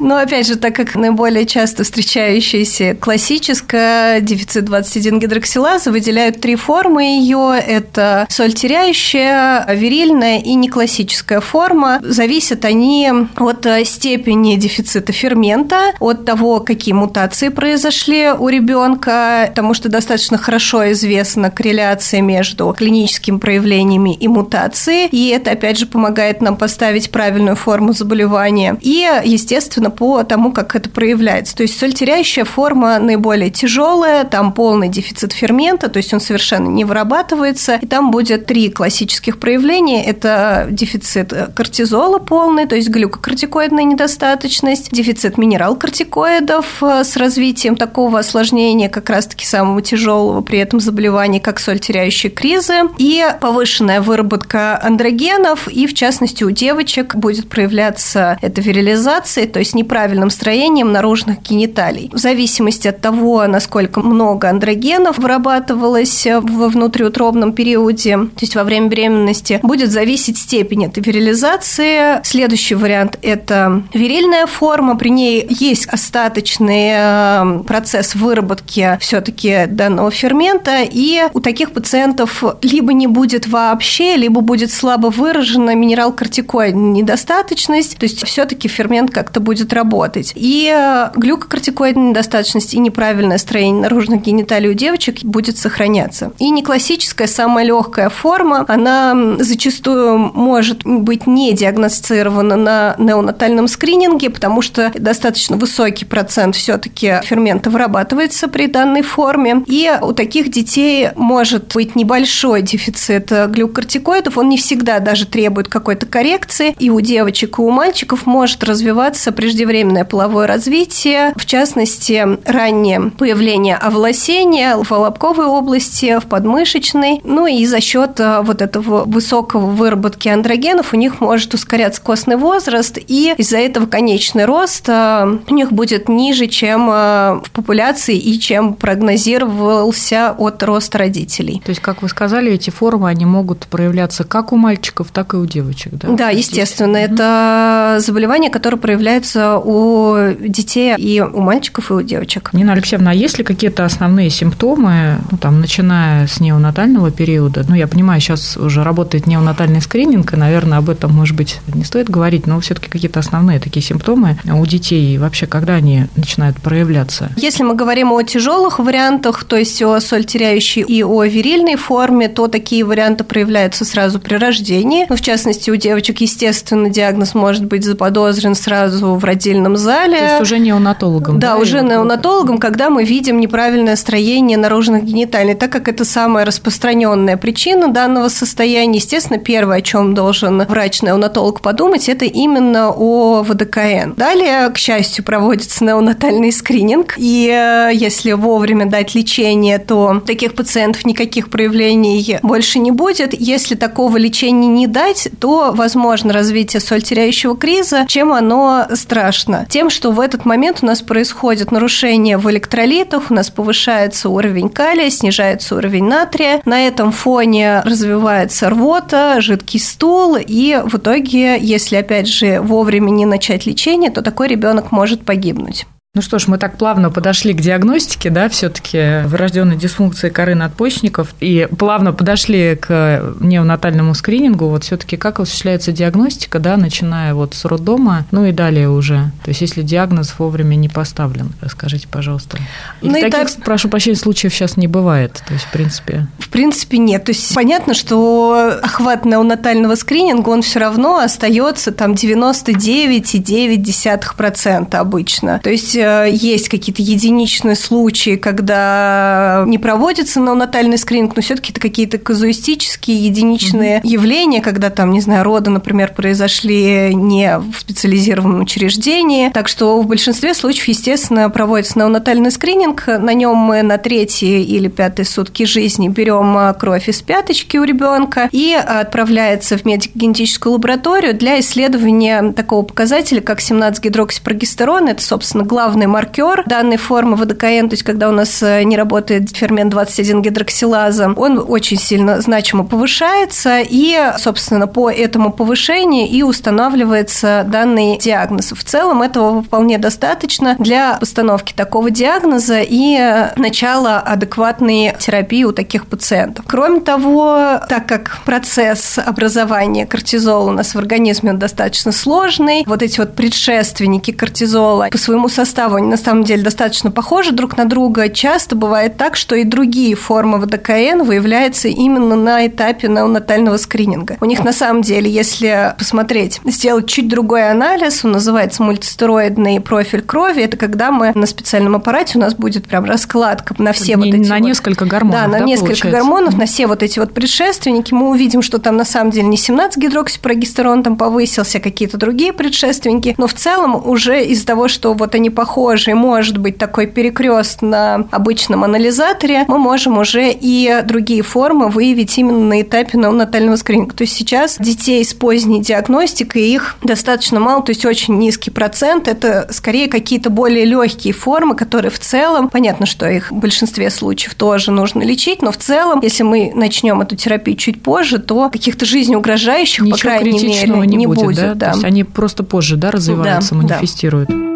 Ну, 0.00 0.14
опять 0.14 0.46
же, 0.46 0.54
так 0.54 0.76
как 0.76 0.94
наиболее 0.94 1.44
часто 1.44 1.82
встречающаяся 1.82 2.94
классическая 2.94 4.20
дефицит 4.20 4.64
21 4.64 5.18
гидроксилаза, 5.18 5.90
выделяют 5.90 6.40
три 6.40 6.54
формы 6.54 7.02
ее. 7.02 7.60
Это 7.66 8.24
соль 8.30 8.52
теряющая, 8.52 9.66
вирильная 9.74 10.38
и 10.38 10.54
неклассическая 10.54 11.40
форма. 11.40 11.98
Зависят 12.02 12.64
они 12.64 13.10
от 13.36 13.66
степени 13.84 14.54
дефицита 14.54 15.12
фермента, 15.12 15.92
от 15.98 16.24
того, 16.24 16.60
какие 16.60 16.94
мутации 16.94 17.48
произошли 17.48 18.30
у 18.30 18.48
ребенка, 18.48 19.46
потому 19.48 19.74
что 19.74 19.88
достаточно 19.88 20.38
хорошо 20.38 20.92
известна 20.92 21.50
корреляция 21.50 22.20
между 22.20 22.67
клиническими 22.72 23.38
проявлениями 23.38 24.14
и 24.14 24.28
мутацией, 24.28 25.08
и 25.10 25.28
это, 25.28 25.52
опять 25.52 25.78
же, 25.78 25.86
помогает 25.86 26.40
нам 26.40 26.56
поставить 26.56 27.10
правильную 27.10 27.56
форму 27.56 27.92
заболевания. 27.92 28.76
И, 28.80 29.06
естественно, 29.24 29.90
по 29.90 30.22
тому, 30.24 30.52
как 30.52 30.74
это 30.74 30.88
проявляется. 30.88 31.56
То 31.56 31.62
есть 31.62 31.78
сольтеряющая 31.78 32.44
форма 32.44 32.98
наиболее 32.98 33.50
тяжелая, 33.50 34.24
там 34.24 34.52
полный 34.52 34.88
дефицит 34.88 35.32
фермента, 35.32 35.88
то 35.88 35.98
есть 35.98 36.12
он 36.12 36.20
совершенно 36.20 36.68
не 36.68 36.84
вырабатывается, 36.84 37.78
и 37.80 37.86
там 37.86 38.10
будет 38.10 38.46
три 38.46 38.70
классических 38.70 39.38
проявления. 39.38 40.04
Это 40.04 40.66
дефицит 40.70 41.32
кортизола 41.54 42.18
полный, 42.18 42.66
то 42.66 42.76
есть 42.76 42.88
глюкокортикоидная 42.88 43.84
недостаточность, 43.84 44.90
дефицит 44.92 45.38
минерал-кортикоидов 45.38 46.82
э, 46.82 47.04
с 47.04 47.16
развитием 47.16 47.76
такого 47.76 48.20
осложнения, 48.20 48.88
как 48.88 49.10
раз-таки 49.10 49.46
самого 49.46 49.82
тяжелого 49.82 50.40
при 50.40 50.58
этом 50.58 50.80
заболевания, 50.80 51.40
как 51.40 51.60
соль 51.60 51.78
теряющая 51.78 52.30
кризы, 52.58 52.88
и 52.98 53.24
повышенная 53.40 54.00
выработка 54.00 54.80
андрогенов, 54.82 55.68
и 55.68 55.86
в 55.86 55.94
частности 55.94 56.44
у 56.44 56.50
девочек 56.50 57.14
будет 57.14 57.48
проявляться 57.48 58.38
эта 58.42 58.60
вирилизация, 58.60 59.46
то 59.46 59.58
есть 59.58 59.74
неправильным 59.74 60.30
строением 60.30 60.92
наружных 60.92 61.42
гениталий. 61.42 62.10
В 62.12 62.18
зависимости 62.18 62.88
от 62.88 63.00
того, 63.00 63.46
насколько 63.46 64.00
много 64.00 64.48
андрогенов 64.48 65.18
вырабатывалось 65.18 66.26
во 66.26 66.68
внутриутробном 66.68 67.52
периоде, 67.52 68.16
то 68.16 68.40
есть 68.40 68.56
во 68.56 68.64
время 68.64 68.88
беременности, 68.88 69.60
будет 69.62 69.90
зависеть 69.90 70.38
степень 70.38 70.86
этой 70.86 71.02
вирилизации. 71.02 72.20
Следующий 72.24 72.74
вариант– 72.74 73.18
это 73.22 73.82
вирильная 73.94 74.46
форма. 74.46 74.96
При 74.96 75.10
ней 75.10 75.46
есть 75.48 75.86
остаточный 75.86 76.90
э, 76.94 77.62
процесс 77.66 78.14
выработки 78.14 78.98
все-таки 79.00 79.66
данного 79.66 80.10
фермента, 80.10 80.82
и 80.82 81.22
у 81.32 81.40
таких 81.40 81.72
пациентов 81.72 82.42
либо 82.62 82.92
не 82.92 83.06
будет 83.06 83.46
вообще, 83.46 84.16
либо 84.16 84.40
будет 84.40 84.70
слабо 84.70 85.08
выражена 85.08 85.74
минерал-кортикоидная 85.74 86.92
недостаточность, 86.98 87.98
то 87.98 88.04
есть 88.04 88.24
все-таки 88.24 88.68
фермент 88.68 89.10
как-то 89.10 89.40
будет 89.40 89.72
работать. 89.72 90.32
И 90.34 90.72
э, 90.74 91.10
глюкокортикоидная 91.16 92.10
недостаточность 92.10 92.74
и 92.74 92.78
неправильное 92.78 93.38
строение 93.38 93.82
наружных 93.82 94.22
гениталий 94.22 94.70
у 94.70 94.74
девочек 94.74 95.22
будет 95.22 95.58
сохраняться. 95.58 96.32
И 96.38 96.50
не 96.50 96.62
классическая, 96.62 97.26
самая 97.26 97.64
легкая 97.64 98.08
форма, 98.08 98.64
она 98.68 99.36
зачастую 99.38 100.18
может 100.18 100.84
быть 100.84 101.26
не 101.26 101.52
диагностирована 101.52 102.56
на 102.56 102.96
неонатальном 102.98 103.68
скрининге, 103.68 104.30
потому 104.30 104.62
что 104.62 104.92
достаточно 104.94 105.56
высокий 105.56 106.04
процент 106.04 106.56
все-таки 106.56 107.20
фермента 107.24 107.70
вырабатывается 107.70 108.48
при 108.48 108.66
данной 108.66 109.02
форме. 109.02 109.62
И 109.66 109.90
у 110.00 110.12
таких 110.12 110.50
детей 110.50 111.10
может 111.16 111.74
быть 111.74 111.94
небольшой 111.96 112.37
дефицит 112.60 113.30
глюкокортикоидов, 113.30 114.38
он 114.38 114.48
не 114.48 114.58
всегда 114.58 114.98
даже 114.98 115.26
требует 115.26 115.68
какой-то 115.68 116.06
коррекции, 116.06 116.74
и 116.78 116.90
у 116.90 117.00
девочек, 117.00 117.58
и 117.58 117.62
у 117.62 117.70
мальчиков 117.70 118.26
может 118.26 118.64
развиваться 118.64 119.32
преждевременное 119.32 120.04
половое 120.04 120.46
развитие, 120.46 121.32
в 121.36 121.46
частности, 121.46 122.38
раннее 122.44 123.10
появление 123.16 123.76
овласения 123.76 124.76
в 124.76 124.90
лобковой 124.90 125.46
области, 125.46 126.18
в 126.20 126.26
подмышечной, 126.26 127.20
ну 127.24 127.46
и 127.46 127.64
за 127.66 127.80
счет 127.80 128.20
э, 128.20 128.40
вот 128.42 128.62
этого 128.62 129.04
высокого 129.04 129.66
выработки 129.66 130.28
андрогенов 130.28 130.92
у 130.92 130.96
них 130.96 131.20
может 131.20 131.54
ускоряться 131.54 132.00
костный 132.00 132.36
возраст, 132.36 132.98
и 132.98 133.34
из-за 133.36 133.58
этого 133.58 133.86
конечный 133.86 134.44
рост 134.44 134.88
э, 134.88 135.38
у 135.48 135.54
них 135.54 135.72
будет 135.72 136.08
ниже, 136.08 136.46
чем 136.46 136.88
э, 136.90 137.40
в 137.44 137.50
популяции 137.52 138.16
и 138.16 138.38
чем 138.38 138.74
прогнозировался 138.74 140.34
от 140.36 140.62
роста 140.62 140.98
родителей. 140.98 141.62
То 141.64 141.70
есть, 141.70 141.80
как 141.80 142.02
вы 142.02 142.08
сказали, 142.08 142.27
эти 142.28 142.70
формы, 142.70 143.08
они 143.08 143.24
могут 143.24 143.66
проявляться 143.66 144.24
как 144.24 144.52
у 144.52 144.56
мальчиков, 144.56 145.08
так 145.12 145.34
и 145.34 145.36
у 145.36 145.46
девочек, 145.46 145.94
да? 145.94 146.08
Да, 146.08 146.28
естественно. 146.30 146.98
Здесь... 146.98 147.10
Это 147.10 147.98
заболевание, 148.00 148.50
которое 148.50 148.76
проявляется 148.76 149.58
у 149.58 150.32
детей 150.38 150.94
и 150.96 151.20
у 151.20 151.40
мальчиков, 151.40 151.90
и 151.90 151.94
у 151.94 152.02
девочек. 152.02 152.50
Нина 152.52 152.72
Алексеевна, 152.72 153.12
а 153.12 153.14
есть 153.14 153.38
ли 153.38 153.44
какие-то 153.44 153.84
основные 153.84 154.30
симптомы, 154.30 155.18
ну, 155.30 155.38
там, 155.38 155.60
начиная 155.60 156.26
с 156.26 156.40
неонатального 156.40 157.10
периода? 157.10 157.64
Ну, 157.68 157.74
я 157.74 157.86
понимаю, 157.86 158.20
сейчас 158.20 158.56
уже 158.56 158.82
работает 158.82 159.26
неонатальный 159.26 159.80
скрининг, 159.80 160.32
и, 160.32 160.36
наверное, 160.36 160.78
об 160.78 160.90
этом, 160.90 161.12
может 161.12 161.36
быть, 161.36 161.60
не 161.72 161.84
стоит 161.84 162.10
говорить, 162.10 162.46
но 162.46 162.58
все-таки 162.60 162.88
какие-то 162.88 163.20
основные 163.20 163.60
такие 163.60 163.84
симптомы 163.84 164.38
у 164.50 164.66
детей, 164.66 165.14
и 165.14 165.18
вообще, 165.18 165.46
когда 165.46 165.74
они 165.74 166.06
начинают 166.16 166.60
проявляться? 166.60 167.30
Если 167.36 167.62
мы 167.62 167.74
говорим 167.74 168.12
о 168.12 168.22
тяжелых 168.22 168.78
вариантах, 168.80 169.44
то 169.44 169.56
есть 169.56 169.80
о 169.82 170.00
соль 170.00 170.24
теряющей 170.24 170.82
и 170.82 171.04
о 171.04 171.24
вирильной 171.24 171.76
форме, 171.76 172.17
то 172.26 172.48
такие 172.48 172.84
варианты 172.84 173.22
проявляются 173.22 173.84
сразу 173.84 174.18
при 174.18 174.34
рождении. 174.34 175.06
Ну, 175.08 175.16
в 175.16 175.20
частности, 175.20 175.70
у 175.70 175.76
девочек, 175.76 176.20
естественно, 176.20 176.90
диагноз 176.90 177.34
может 177.34 177.64
быть 177.64 177.84
заподозрен 177.84 178.54
сразу 178.54 179.14
в 179.14 179.24
родильном 179.24 179.76
зале. 179.76 180.18
То 180.18 180.24
есть 180.24 180.42
уже 180.42 180.58
неонатологом. 180.58 181.38
Да, 181.38 181.54
да 181.54 181.58
уже 181.58 181.82
неонатологом, 181.82 182.58
когда 182.58 182.90
мы 182.90 183.04
видим 183.04 183.40
неправильное 183.40 183.96
строение 183.96 184.58
наружных 184.58 185.04
гениталий, 185.04 185.54
так 185.54 185.70
как 185.70 185.88
это 185.88 186.04
самая 186.04 186.44
распространенная 186.44 187.36
причина 187.36 187.88
данного 187.88 188.28
состояния. 188.28 188.98
Естественно, 188.98 189.38
первое, 189.38 189.78
о 189.78 189.82
чем 189.82 190.14
должен 190.14 190.62
врач-неонатолог 190.62 191.60
подумать, 191.60 192.08
это 192.08 192.24
именно 192.24 192.90
о 192.90 193.42
ВДКН. 193.42 194.14
Далее, 194.16 194.68
к 194.70 194.78
счастью, 194.78 195.24
проводится 195.24 195.84
неонатальный 195.84 196.52
скрининг, 196.52 197.14
и 197.16 197.48
э, 197.52 197.90
если 197.94 198.32
вовремя 198.32 198.86
дать 198.86 199.14
лечение, 199.14 199.78
то 199.78 200.22
таких 200.26 200.54
пациентов 200.54 201.04
никаких 201.04 201.50
проявлений 201.50 201.97
больше 202.42 202.78
не 202.78 202.90
будет. 202.90 203.34
Если 203.38 203.74
такого 203.74 204.16
лечения 204.16 204.68
не 204.68 204.86
дать, 204.86 205.28
то 205.40 205.72
возможно 205.74 206.32
развитие 206.32 206.80
сольтеряющего 206.80 207.56
криза. 207.56 208.04
Чем 208.08 208.32
оно 208.32 208.86
страшно? 208.94 209.66
Тем, 209.68 209.90
что 209.90 210.10
в 210.10 210.20
этот 210.20 210.44
момент 210.44 210.78
у 210.82 210.86
нас 210.86 211.02
происходит 211.02 211.72
нарушение 211.72 212.38
в 212.38 212.50
электролитах, 212.50 213.30
у 213.30 213.34
нас 213.34 213.50
повышается 213.50 214.28
уровень 214.28 214.68
калия, 214.68 215.10
снижается 215.10 215.76
уровень 215.76 216.04
натрия. 216.04 216.60
На 216.64 216.86
этом 216.86 217.12
фоне 217.12 217.82
развивается 217.84 218.70
рвота, 218.70 219.40
жидкий 219.40 219.80
стул, 219.80 220.36
и 220.38 220.80
в 220.84 220.96
итоге, 220.96 221.58
если 221.58 221.96
опять 221.96 222.28
же 222.28 222.60
вовремя 222.60 223.10
не 223.10 223.26
начать 223.26 223.66
лечение, 223.66 224.10
то 224.10 224.22
такой 224.22 224.48
ребенок 224.48 224.92
может 224.92 225.24
погибнуть. 225.24 225.86
Ну 226.18 226.22
что 226.22 226.40
ж, 226.40 226.48
мы 226.48 226.58
так 226.58 226.78
плавно 226.78 227.10
подошли 227.10 227.54
к 227.54 227.60
диагностике, 227.60 228.30
да, 228.30 228.48
все-таки 228.48 229.20
врожденной 229.26 229.76
дисфункции 229.76 230.30
коры 230.30 230.56
надпочечников, 230.56 231.32
и 231.38 231.68
плавно 231.78 232.12
подошли 232.12 232.74
к 232.74 233.22
неонатальному 233.38 234.14
скринингу. 234.14 234.66
Вот 234.66 234.82
все-таки 234.82 235.16
как 235.16 235.38
осуществляется 235.38 235.92
диагностика, 235.92 236.58
да, 236.58 236.76
начиная 236.76 237.34
вот 237.34 237.54
с 237.54 237.64
роддома, 237.64 238.26
ну 238.32 238.46
и 238.46 238.50
далее 238.50 238.90
уже. 238.90 239.30
То 239.44 239.50
есть, 239.50 239.60
если 239.60 239.82
диагноз 239.82 240.34
вовремя 240.38 240.74
не 240.74 240.88
поставлен, 240.88 241.52
расскажите, 241.60 242.08
пожалуйста. 242.08 242.58
И 243.00 243.06
ну, 243.06 243.12
таких, 243.12 243.30
так... 243.30 243.48
прошу 243.64 243.88
прощения, 243.88 244.16
случаев 244.16 244.52
сейчас 244.52 244.76
не 244.76 244.88
бывает. 244.88 245.40
То 245.46 245.52
есть, 245.52 245.66
в 245.66 245.70
принципе. 245.70 246.26
В 246.40 246.48
принципе, 246.48 246.98
нет. 246.98 247.26
То 247.26 247.30
есть, 247.30 247.54
понятно, 247.54 247.94
что 247.94 248.80
охват 248.82 249.24
неонатального 249.24 249.94
скрининга, 249.94 250.48
он 250.48 250.62
все 250.62 250.80
равно 250.80 251.18
остается 251.18 251.92
там 251.92 252.14
99,9% 252.14 254.96
обычно. 254.96 255.60
То 255.62 255.70
есть 255.70 255.96
Э, 256.07 256.07
есть 256.30 256.68
какие-то 256.68 257.02
единичные 257.02 257.74
случаи, 257.74 258.36
когда 258.36 259.64
не 259.66 259.78
проводится 259.78 260.40
неонатальный 260.40 260.98
скрининг, 260.98 261.36
но 261.36 261.42
все-таки 261.42 261.72
это 261.72 261.80
какие-то 261.80 262.18
казуистические, 262.18 263.24
единичные 263.24 263.98
mm-hmm. 263.98 264.06
явления, 264.06 264.60
когда 264.60 264.90
там, 264.90 265.12
не 265.12 265.20
знаю, 265.20 265.44
роды, 265.44 265.70
например, 265.70 266.12
произошли 266.14 267.14
не 267.14 267.58
в 267.58 267.80
специализированном 267.80 268.60
учреждении. 268.60 269.50
Так 269.50 269.68
что 269.68 270.00
в 270.00 270.06
большинстве 270.06 270.54
случаев, 270.54 270.88
естественно, 270.88 271.48
проводится 271.50 271.98
неонатальный 271.98 272.50
скрининг. 272.50 273.06
На 273.06 273.34
нем 273.34 273.56
мы 273.56 273.82
на 273.82 273.98
третьи 273.98 274.62
или 274.62 274.88
пятые 274.88 275.26
сутки 275.26 275.64
жизни 275.64 276.08
берем 276.08 276.56
э, 276.56 276.74
кровь 276.74 277.08
из 277.08 277.22
пяточки 277.22 277.76
у 277.76 277.84
ребенка 277.84 278.48
и 278.52 278.72
отправляется 278.72 279.76
в 279.78 279.84
медико-генетическую 279.84 280.72
лабораторию 280.72 281.34
для 281.34 281.60
исследования 281.60 282.52
такого 282.52 282.84
показателя, 282.84 283.40
как 283.40 283.60
17-гидроксипрогестерон. 283.60 285.08
Это, 285.08 285.22
собственно, 285.22 285.64
главный 285.64 285.87
главный 285.88 286.06
маркер 286.06 286.64
данной 286.66 286.98
формы 286.98 287.34
ВДКН, 287.36 287.88
то 287.88 287.94
есть 287.94 288.02
когда 288.02 288.28
у 288.28 288.32
нас 288.32 288.62
э, 288.62 288.82
не 288.82 288.94
работает 288.94 289.56
фермент 289.56 289.90
21 289.90 290.42
гидроксилаза, 290.42 291.32
он 291.34 291.64
очень 291.66 291.96
сильно 291.96 292.42
значимо 292.42 292.84
повышается, 292.84 293.80
и, 293.82 294.14
собственно, 294.36 294.86
по 294.86 295.10
этому 295.10 295.50
повышению 295.50 296.28
и 296.28 296.42
устанавливается 296.42 297.64
данный 297.66 298.18
диагноз. 298.18 298.72
В 298.72 298.84
целом 298.84 299.22
этого 299.22 299.62
вполне 299.62 299.96
достаточно 299.96 300.76
для 300.78 301.14
постановки 301.14 301.72
такого 301.72 302.10
диагноза 302.10 302.80
и 302.82 303.18
начала 303.56 304.18
адекватной 304.18 305.14
терапии 305.18 305.64
у 305.64 305.72
таких 305.72 306.06
пациентов. 306.06 306.66
Кроме 306.68 307.00
того, 307.00 307.80
так 307.88 308.04
как 308.04 308.40
процесс 308.44 309.18
образования 309.18 310.04
кортизола 310.04 310.68
у 310.68 310.72
нас 310.74 310.94
в 310.94 310.98
организме 310.98 311.54
достаточно 311.54 312.12
сложный, 312.12 312.84
вот 312.86 313.02
эти 313.02 313.18
вот 313.20 313.34
предшественники 313.34 314.32
кортизола 314.32 315.08
по 315.10 315.16
своему 315.16 315.48
составу 315.48 315.77
составу, 315.78 315.96
они 315.96 316.08
на 316.08 316.16
самом 316.16 316.42
деле 316.42 316.62
достаточно 316.64 317.12
похожи 317.12 317.52
друг 317.52 317.76
на 317.76 317.84
друга. 317.84 318.28
Часто 318.28 318.74
бывает 318.74 319.16
так, 319.16 319.36
что 319.36 319.54
и 319.54 319.62
другие 319.62 320.16
формы 320.16 320.58
ВДКН 320.58 321.22
выявляются 321.22 321.86
именно 321.86 322.34
на 322.34 322.66
этапе 322.66 323.06
неонатального 323.06 323.76
скрининга. 323.76 324.38
У 324.40 324.44
них 324.44 324.64
на 324.64 324.72
самом 324.72 325.02
деле, 325.02 325.30
если 325.30 325.94
посмотреть, 325.96 326.60
сделать 326.64 327.06
чуть 327.06 327.28
другой 327.28 327.70
анализ, 327.70 328.24
он 328.24 328.32
называется 328.32 328.82
мультистероидный 328.82 329.80
профиль 329.80 330.22
крови, 330.22 330.64
это 330.64 330.76
когда 330.76 331.12
мы 331.12 331.30
на 331.36 331.46
специальном 331.46 331.94
аппарате 331.94 332.38
у 332.38 332.40
нас 332.40 332.54
будет 332.54 332.88
прям 332.88 333.04
раскладка 333.04 333.76
на 333.78 333.92
все 333.92 334.14
не, 334.14 334.32
вот 334.32 334.40
эти... 334.40 334.48
На 334.48 334.56
вот, 334.56 334.64
несколько 334.64 335.04
гормонов, 335.04 335.40
Да, 335.40 335.46
на 335.46 335.58
да, 335.60 335.64
несколько 335.64 335.86
получается? 335.90 336.18
гормонов, 336.18 336.56
на 336.56 336.66
все 336.66 336.88
вот 336.88 337.04
эти 337.04 337.20
вот 337.20 337.32
предшественники. 337.32 338.12
Мы 338.12 338.30
увидим, 338.30 338.62
что 338.62 338.78
там 338.78 338.96
на 338.96 339.04
самом 339.04 339.30
деле 339.30 339.46
не 339.46 339.56
17 339.56 339.96
гидроксипрогестерон 340.02 341.04
там 341.04 341.16
повысился, 341.16 341.78
какие-то 341.78 342.16
другие 342.16 342.52
предшественники, 342.52 343.36
но 343.38 343.46
в 343.46 343.54
целом 343.54 343.94
уже 344.04 344.44
из-за 344.46 344.66
того, 344.66 344.88
что 344.88 345.14
вот 345.14 345.36
они 345.36 345.50
похожи 345.50 345.67
похожий 345.68 346.14
может 346.14 346.56
быть 346.56 346.78
такой 346.78 347.06
перекрест 347.06 347.82
на 347.82 348.26
обычном 348.30 348.84
анализаторе, 348.84 349.66
мы 349.68 349.78
можем 349.78 350.16
уже 350.16 350.50
и 350.50 351.02
другие 351.04 351.42
формы 351.42 351.90
выявить 351.90 352.38
именно 352.38 352.60
на 352.60 352.80
этапе 352.80 353.18
неонатального 353.18 353.76
скрининга. 353.76 354.14
То 354.14 354.22
есть 354.22 354.34
сейчас 354.34 354.78
детей 354.78 355.22
с 355.22 355.34
поздней 355.34 355.82
диагностикой 355.82 356.62
их 356.62 356.96
достаточно 357.02 357.60
мало, 357.60 357.82
то 357.82 357.90
есть 357.90 358.06
очень 358.06 358.38
низкий 358.38 358.70
процент. 358.70 359.28
Это 359.28 359.68
скорее 359.70 360.08
какие-то 360.08 360.48
более 360.48 360.86
легкие 360.86 361.34
формы, 361.34 361.76
которые 361.76 362.10
в 362.10 362.18
целом, 362.18 362.70
понятно, 362.70 363.04
что 363.04 363.28
их 363.28 363.50
в 363.50 363.56
большинстве 363.56 364.08
случаев 364.08 364.54
тоже 364.54 364.90
нужно 364.90 365.22
лечить, 365.22 365.60
но 365.60 365.70
в 365.70 365.76
целом, 365.76 366.20
если 366.22 366.44
мы 366.44 366.72
начнем 366.74 367.20
эту 367.20 367.36
терапию 367.36 367.76
чуть 367.76 368.02
позже, 368.02 368.38
то 368.38 368.70
каких-то 368.70 369.04
жизнеугрожающих, 369.04 370.02
Ничего 370.02 370.16
по 370.16 370.20
крайней 370.22 370.66
мере, 370.66 370.88
не, 370.88 371.16
не 371.16 371.26
будет. 371.26 371.44
будет 371.44 371.56
да? 371.56 371.74
Да. 371.74 371.86
То 371.90 371.92
есть 371.92 372.04
они 372.04 372.24
просто 372.24 372.64
позже 372.64 372.96
да, 372.96 373.10
развиваются, 373.10 373.74
да, 373.74 373.82
манифестируют. 373.82 374.48
Да 374.48 374.68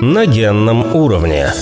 на 0.00 0.26
генном 0.26 0.94
уровне. 0.94 1.52